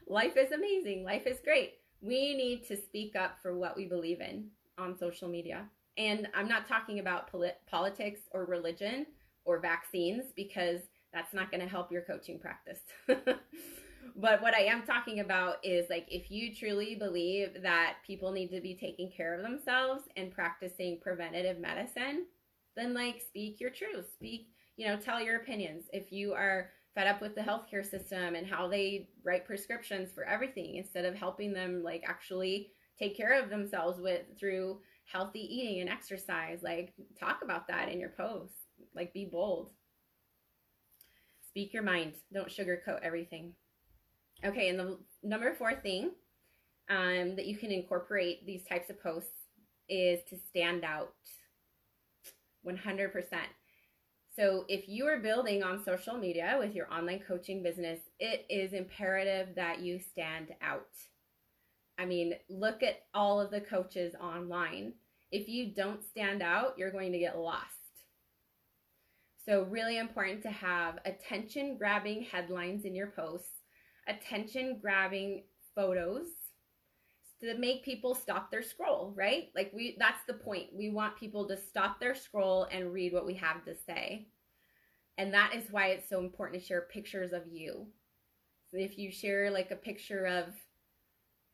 life 0.09 0.37
is 0.37 0.53
amazing, 0.53 1.05
life 1.05 1.27
is 1.27 1.41
great. 1.45 1.75
We 2.05 2.35
need 2.35 2.67
to 2.69 2.77
speak 2.77 3.17
up 3.17 3.39
for 3.41 3.57
what 3.57 3.77
we 3.77 3.87
believe 3.87 4.21
in 4.21 4.49
on 4.77 4.99
social 4.99 5.27
media. 5.27 5.65
And 5.97 6.29
I'm 6.35 6.49
not 6.49 6.69
talking 6.69 6.99
about 6.99 7.31
polit- 7.31 7.61
politics 7.67 8.21
or 8.33 8.45
religion 8.45 9.07
or 9.47 9.59
vaccines 9.59 10.25
because 10.37 10.81
that's 11.15 11.33
not 11.33 11.51
going 11.51 11.63
to 11.63 11.69
help 11.69 11.91
your 11.91 12.03
coaching 12.03 12.39
practice. 12.39 12.81
but 13.07 14.43
what 14.43 14.55
I 14.55 14.65
am 14.65 14.83
talking 14.83 15.21
about 15.21 15.65
is 15.65 15.89
like 15.89 16.07
if 16.11 16.31
you 16.31 16.55
truly 16.55 16.95
believe 16.95 17.63
that 17.63 17.95
people 18.07 18.33
need 18.33 18.49
to 18.49 18.61
be 18.61 18.75
taking 18.75 19.11
care 19.11 19.35
of 19.35 19.41
themselves 19.43 20.03
and 20.17 20.31
practicing 20.31 21.01
preventative 21.01 21.59
medicine, 21.59 22.27
then 22.77 22.93
like 22.93 23.23
speak 23.27 23.61
your 23.61 23.71
truth. 23.71 24.11
Speak, 24.13 24.49
you 24.77 24.87
know, 24.87 24.99
tell 24.99 25.23
your 25.23 25.37
opinions. 25.37 25.85
If 25.91 26.13
you 26.13 26.35
are 26.35 26.69
fed 26.95 27.07
up 27.07 27.21
with 27.21 27.35
the 27.35 27.41
healthcare 27.41 27.89
system 27.89 28.35
and 28.35 28.47
how 28.47 28.69
they 28.69 29.09
write 29.25 29.47
prescriptions 29.47 30.13
for 30.13 30.25
everything 30.25 30.77
instead 30.77 31.05
of 31.05 31.15
helping 31.15 31.53
them 31.53 31.83
like 31.83 32.05
actually 32.07 32.71
take 32.99 33.17
care 33.17 33.41
of 33.41 33.51
themselves 33.51 34.01
with 34.01 34.23
through 34.39 34.79
healthy 35.05 35.41
eating 35.41 35.81
and 35.81 35.91
exercise, 35.91 36.61
like 36.63 36.93
talk 37.19 37.41
about 37.43 37.69
that 37.69 37.89
in 37.89 38.01
your 38.01 38.11
posts. 38.11 38.57
Like 38.95 39.13
be 39.13 39.25
bold. 39.25 39.71
Speak 41.49 41.73
your 41.73 41.83
mind. 41.83 42.15
Don't 42.33 42.49
sugarcoat 42.49 43.01
everything. 43.03 43.53
Okay, 44.45 44.69
and 44.69 44.79
the 44.79 44.99
number 45.23 45.55
four 45.55 45.75
thing 45.75 46.11
um, 46.91 47.37
that 47.37 47.47
you 47.47 47.57
can 47.57 47.71
incorporate 47.71 48.45
these 48.47 48.65
types 48.65 48.91
of 48.91 49.03
posts 49.03 49.31
is 49.89 50.21
to 50.29 50.37
stand 50.37 50.85
out 50.85 51.15
100%. 52.67 53.13
So, 54.37 54.65
if 54.69 54.89
you 54.89 55.07
are 55.07 55.19
building 55.19 55.63
on 55.63 55.85
social 55.85 56.19
media 56.19 56.57
with 56.59 56.75
your 56.75 56.93
online 56.93 57.21
coaching 57.27 57.63
business, 57.63 58.01
it 58.19 58.47
is 58.51 58.73
imperative 58.73 59.55
that 59.55 59.81
you 59.81 60.01
stand 60.01 60.49
out. 60.61 60.89
I 61.99 62.05
mean, 62.05 62.35
look 62.49 62.83
at 62.83 63.03
all 63.15 63.41
of 63.41 63.53
the 63.53 63.61
coaches 63.61 64.15
online. 64.21 64.95
If 65.31 65.49
you 65.49 65.73
don't 65.73 66.03
stand 66.03 66.43
out, 66.43 66.75
you're 66.77 66.91
going 66.91 67.13
to 67.13 67.19
get 67.19 67.39
lost. 67.39 67.69
So, 69.47 69.63
really 69.65 69.99
important 69.99 70.43
to 70.43 70.51
have 70.51 70.99
attention 71.05 71.77
grabbing 71.79 72.23
headlines 72.23 72.85
in 72.85 72.95
your 72.95 73.13
posts 73.13 73.61
attention 74.07 74.79
grabbing 74.81 75.45
photos 75.75 76.27
to 77.45 77.59
make 77.59 77.85
people 77.85 78.15
stop 78.15 78.51
their 78.51 78.63
scroll, 78.63 79.13
right? 79.17 79.51
Like 79.55 79.73
we 79.75 79.97
that's 79.99 80.25
the 80.27 80.35
point. 80.35 80.69
We 80.75 80.91
want 80.91 81.19
people 81.19 81.47
to 81.49 81.57
stop 81.57 82.01
their 82.01 82.15
scroll 82.15 82.67
and 82.71 82.93
read 82.93 83.13
what 83.13 83.27
we 83.27 83.35
have 83.35 83.65
to 83.65 83.75
say. 83.75 84.29
And 85.19 85.33
that 85.35 85.55
is 85.55 85.71
why 85.71 85.89
it's 85.89 86.09
so 86.09 86.21
important 86.21 86.61
to 86.61 86.67
share 86.67 86.83
pictures 86.83 87.33
of 87.33 87.43
you. 87.51 87.87
So 88.71 88.79
if 88.79 88.99
you 88.99 89.11
share 89.11 89.51
like 89.51 89.71
a 89.71 89.77
picture 89.77 90.27
of 90.27 90.55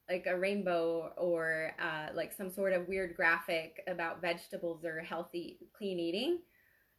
like 0.09 0.26
a 0.26 0.37
rainbow 0.38 1.12
or 1.16 1.72
uh, 1.81 2.09
like 2.14 2.33
some 2.33 2.50
sort 2.50 2.72
of 2.72 2.88
weird 2.88 3.14
graphic 3.14 3.83
about 3.87 4.20
vegetables 4.20 4.85
or 4.85 5.00
healthy 5.00 5.59
clean 5.76 6.00
eating, 6.00 6.38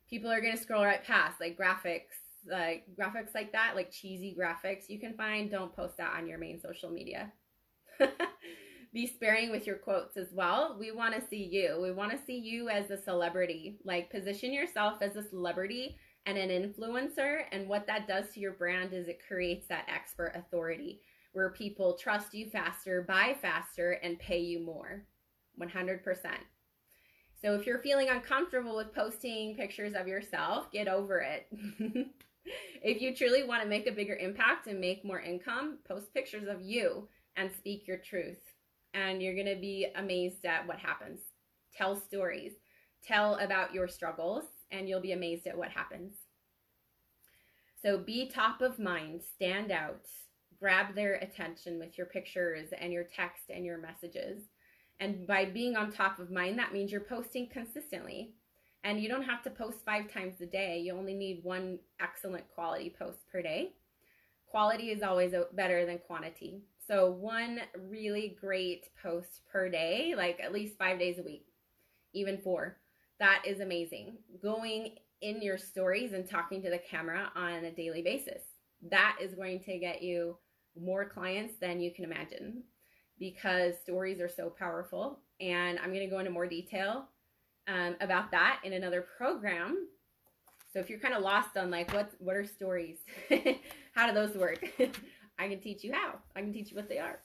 people 0.10 0.32
are 0.32 0.42
going 0.42 0.56
to 0.56 0.62
scroll 0.62 0.84
right 0.84 1.04
past 1.04 1.40
like 1.42 1.58
graphics 1.58 2.20
like 2.50 2.86
graphics 3.00 3.36
like 3.36 3.52
that, 3.52 3.74
like 3.76 3.92
cheesy 3.92 4.36
graphics 4.40 4.90
you 4.90 5.00
can 5.00 5.16
find, 5.16 5.52
don't 5.52 5.76
post 5.76 5.98
that 5.98 6.16
on 6.18 6.28
your 6.28 6.38
main 6.40 6.60
social 6.60 6.90
media. 6.90 7.32
Be 8.94 9.08
sparing 9.08 9.52
with 9.52 9.66
your 9.66 9.78
quotes 9.78 10.18
as 10.18 10.34
well. 10.34 10.76
We 10.78 10.92
want 10.92 11.16
to 11.16 11.28
see 11.28 11.48
you. 11.50 11.80
We 11.82 11.92
want 11.92 12.12
to 12.12 12.26
see 12.26 12.38
you 12.38 12.68
as 12.68 12.92
a 12.92 13.02
celebrity. 13.02 13.78
Like 13.86 14.12
position 14.12 14.52
yourself 14.52 15.02
as 15.02 15.16
a 15.16 15.28
celebrity 15.30 15.96
and 16.26 16.38
an 16.38 16.50
influencer. 16.50 17.44
And 17.52 17.70
what 17.70 17.88
that 17.88 18.08
does 18.08 18.34
to 18.34 18.40
your 18.40 18.52
brand 18.52 18.94
is 18.94 19.08
it 19.08 19.22
creates 19.26 19.68
that 19.68 19.88
expert 19.88 20.34
authority 20.36 21.02
where 21.34 21.52
people 21.52 21.98
trust 21.98 22.34
you 22.34 22.50
faster, 22.50 23.04
buy 23.08 23.36
faster, 23.42 23.92
and 24.04 24.20
pay 24.20 24.40
you 24.40 24.60
more. 24.60 25.06
100%. 25.60 26.02
So 27.42 27.56
if 27.56 27.66
you're 27.66 27.80
feeling 27.80 28.10
uncomfortable 28.10 28.76
with 28.76 28.94
posting 28.94 29.56
pictures 29.56 29.94
of 29.96 30.08
yourself, 30.08 30.72
get 30.72 30.88
over 30.88 31.20
it. 31.20 31.48
if 32.84 33.02
you 33.02 33.16
truly 33.16 33.44
want 33.44 33.64
to 33.64 33.70
make 33.70 33.88
a 33.88 33.92
bigger 33.92 34.16
impact 34.16 34.68
and 34.68 34.80
make 34.80 35.06
more 35.06 35.20
income, 35.20 35.80
post 35.88 36.14
pictures 36.14 36.48
of 36.48 36.62
you 36.62 37.08
and 37.36 37.50
speak 37.58 37.88
your 37.88 37.98
truth. 37.98 38.42
And 38.94 39.22
you're 39.22 39.36
going 39.36 39.46
to 39.46 39.62
be 39.62 39.88
amazed 39.96 40.46
at 40.46 40.68
what 40.68 40.80
happens. 40.80 41.20
Tell 41.76 41.96
stories, 41.96 42.54
tell 43.04 43.36
about 43.36 43.74
your 43.74 43.88
struggles, 43.88 44.44
and 44.72 44.88
you'll 44.88 45.02
be 45.02 45.14
amazed 45.14 45.48
at 45.48 45.58
what 45.58 45.70
happens. 45.70 46.14
So 47.82 47.98
be 47.98 48.30
top 48.30 48.62
of 48.62 48.78
mind, 48.80 49.22
stand 49.36 49.72
out, 49.72 50.06
grab 50.60 50.94
their 50.94 51.16
attention 51.16 51.80
with 51.80 51.98
your 51.98 52.06
pictures 52.08 52.70
and 52.80 52.94
your 52.94 53.06
text 53.06 53.46
and 53.50 53.66
your 53.66 53.80
messages. 53.80 54.44
And 55.00 55.26
by 55.26 55.46
being 55.46 55.76
on 55.76 55.92
top 55.92 56.20
of 56.20 56.30
mind, 56.30 56.60
that 56.60 56.74
means 56.74 56.92
you're 56.92 57.02
posting 57.02 57.50
consistently. 57.50 58.36
And 58.84 59.00
you 59.00 59.10
don't 59.10 59.24
have 59.24 59.44
to 59.44 59.50
post 59.50 59.86
five 59.86 60.12
times 60.12 60.42
a 60.42 60.46
day. 60.46 60.80
You 60.80 60.96
only 60.96 61.14
need 61.14 61.44
one 61.44 61.80
excellent 62.00 62.46
quality 62.54 62.94
post 62.98 63.20
per 63.32 63.42
day. 63.42 63.74
Quality 64.48 64.92
is 64.92 65.02
always 65.02 65.34
better 65.54 65.86
than 65.86 66.00
quantity. 66.00 66.62
So, 66.92 67.10
one 67.10 67.62
really 67.88 68.36
great 68.42 68.90
post 69.02 69.44
per 69.50 69.70
day, 69.70 70.14
like 70.18 70.42
at 70.44 70.52
least 70.52 70.78
five 70.78 71.00
days 71.00 71.20
a 71.20 71.24
week, 71.24 71.46
even 72.12 72.38
four, 72.38 72.80
that 73.18 73.44
is 73.48 73.62
amazing. 73.62 74.18
Going 74.44 74.96
in 75.22 75.42
your 75.42 75.58
stories 75.58 76.12
and 76.12 76.30
talking 76.30 76.62
to 76.64 76.70
the 76.70 76.80
camera 76.80 77.32
on 77.34 77.64
a 77.64 77.72
daily 77.72 78.02
basis, 78.02 78.42
that 78.90 79.16
is 79.22 79.36
going 79.36 79.62
to 79.62 79.78
get 79.78 80.02
you 80.02 80.36
more 80.78 81.08
clients 81.08 81.54
than 81.62 81.80
you 81.80 81.94
can 81.94 82.04
imagine 82.04 82.62
because 83.18 83.76
stories 83.82 84.20
are 84.20 84.28
so 84.28 84.50
powerful. 84.50 85.20
And 85.40 85.80
I'm 85.80 85.94
going 85.94 86.06
to 86.06 86.14
go 86.14 86.20
into 86.20 86.32
more 86.32 86.46
detail 86.46 87.06
um, 87.70 87.96
about 88.02 88.32
that 88.32 88.60
in 88.66 88.74
another 88.74 89.06
program. 89.18 89.88
So 90.74 90.80
if 90.80 90.90
you're 90.90 91.00
kind 91.00 91.14
of 91.14 91.24
lost 91.24 91.56
on 91.56 91.72
like 91.72 91.94
what 91.94 92.12
what 92.20 92.36
are 92.36 92.46
stories, 92.46 92.98
how 93.94 94.08
do 94.08 94.14
those 94.14 94.36
work? 94.36 94.66
I 95.42 95.48
can 95.48 95.60
teach 95.60 95.84
you 95.84 95.92
how. 95.92 96.20
I 96.36 96.42
can 96.42 96.54
teach 96.54 96.70
you 96.70 96.78
what 96.78 96.88
they 96.88 97.00
are. 97.00 97.20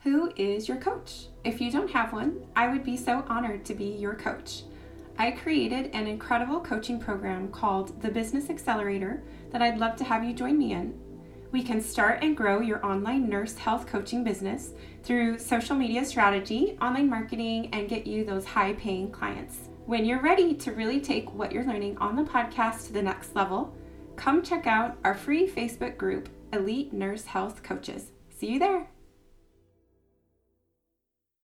Who 0.00 0.32
is 0.34 0.66
your 0.66 0.78
coach? 0.78 1.26
If 1.44 1.60
you 1.60 1.70
don't 1.70 1.90
have 1.90 2.14
one, 2.14 2.46
I 2.56 2.68
would 2.68 2.84
be 2.84 2.96
so 2.96 3.22
honored 3.28 3.66
to 3.66 3.74
be 3.74 3.84
your 3.84 4.14
coach. 4.14 4.62
I 5.18 5.32
created 5.32 5.90
an 5.92 6.06
incredible 6.06 6.58
coaching 6.58 6.98
program 6.98 7.50
called 7.50 8.00
the 8.00 8.10
Business 8.10 8.48
Accelerator 8.48 9.22
that 9.50 9.60
I'd 9.60 9.76
love 9.76 9.96
to 9.96 10.04
have 10.04 10.24
you 10.24 10.32
join 10.32 10.56
me 10.56 10.72
in. 10.72 10.98
We 11.52 11.62
can 11.62 11.82
start 11.82 12.20
and 12.22 12.34
grow 12.34 12.60
your 12.60 12.84
online 12.84 13.28
nurse 13.28 13.58
health 13.58 13.86
coaching 13.86 14.24
business 14.24 14.72
through 15.02 15.38
social 15.38 15.76
media 15.76 16.02
strategy, 16.02 16.78
online 16.80 17.10
marketing, 17.10 17.68
and 17.74 17.90
get 17.90 18.06
you 18.06 18.24
those 18.24 18.46
high 18.46 18.72
paying 18.72 19.10
clients. 19.10 19.68
When 19.84 20.06
you're 20.06 20.22
ready 20.22 20.54
to 20.54 20.72
really 20.72 21.02
take 21.02 21.34
what 21.34 21.52
you're 21.52 21.66
learning 21.66 21.98
on 21.98 22.16
the 22.16 22.22
podcast 22.22 22.86
to 22.86 22.94
the 22.94 23.02
next 23.02 23.36
level, 23.36 23.76
come 24.16 24.42
check 24.42 24.66
out 24.66 24.96
our 25.04 25.14
free 25.14 25.46
Facebook 25.46 25.98
group, 25.98 26.30
Elite 26.52 26.92
Nurse 26.92 27.26
Health 27.26 27.62
Coaches. 27.62 28.12
See 28.30 28.46
you 28.46 28.58
there. 28.58 28.88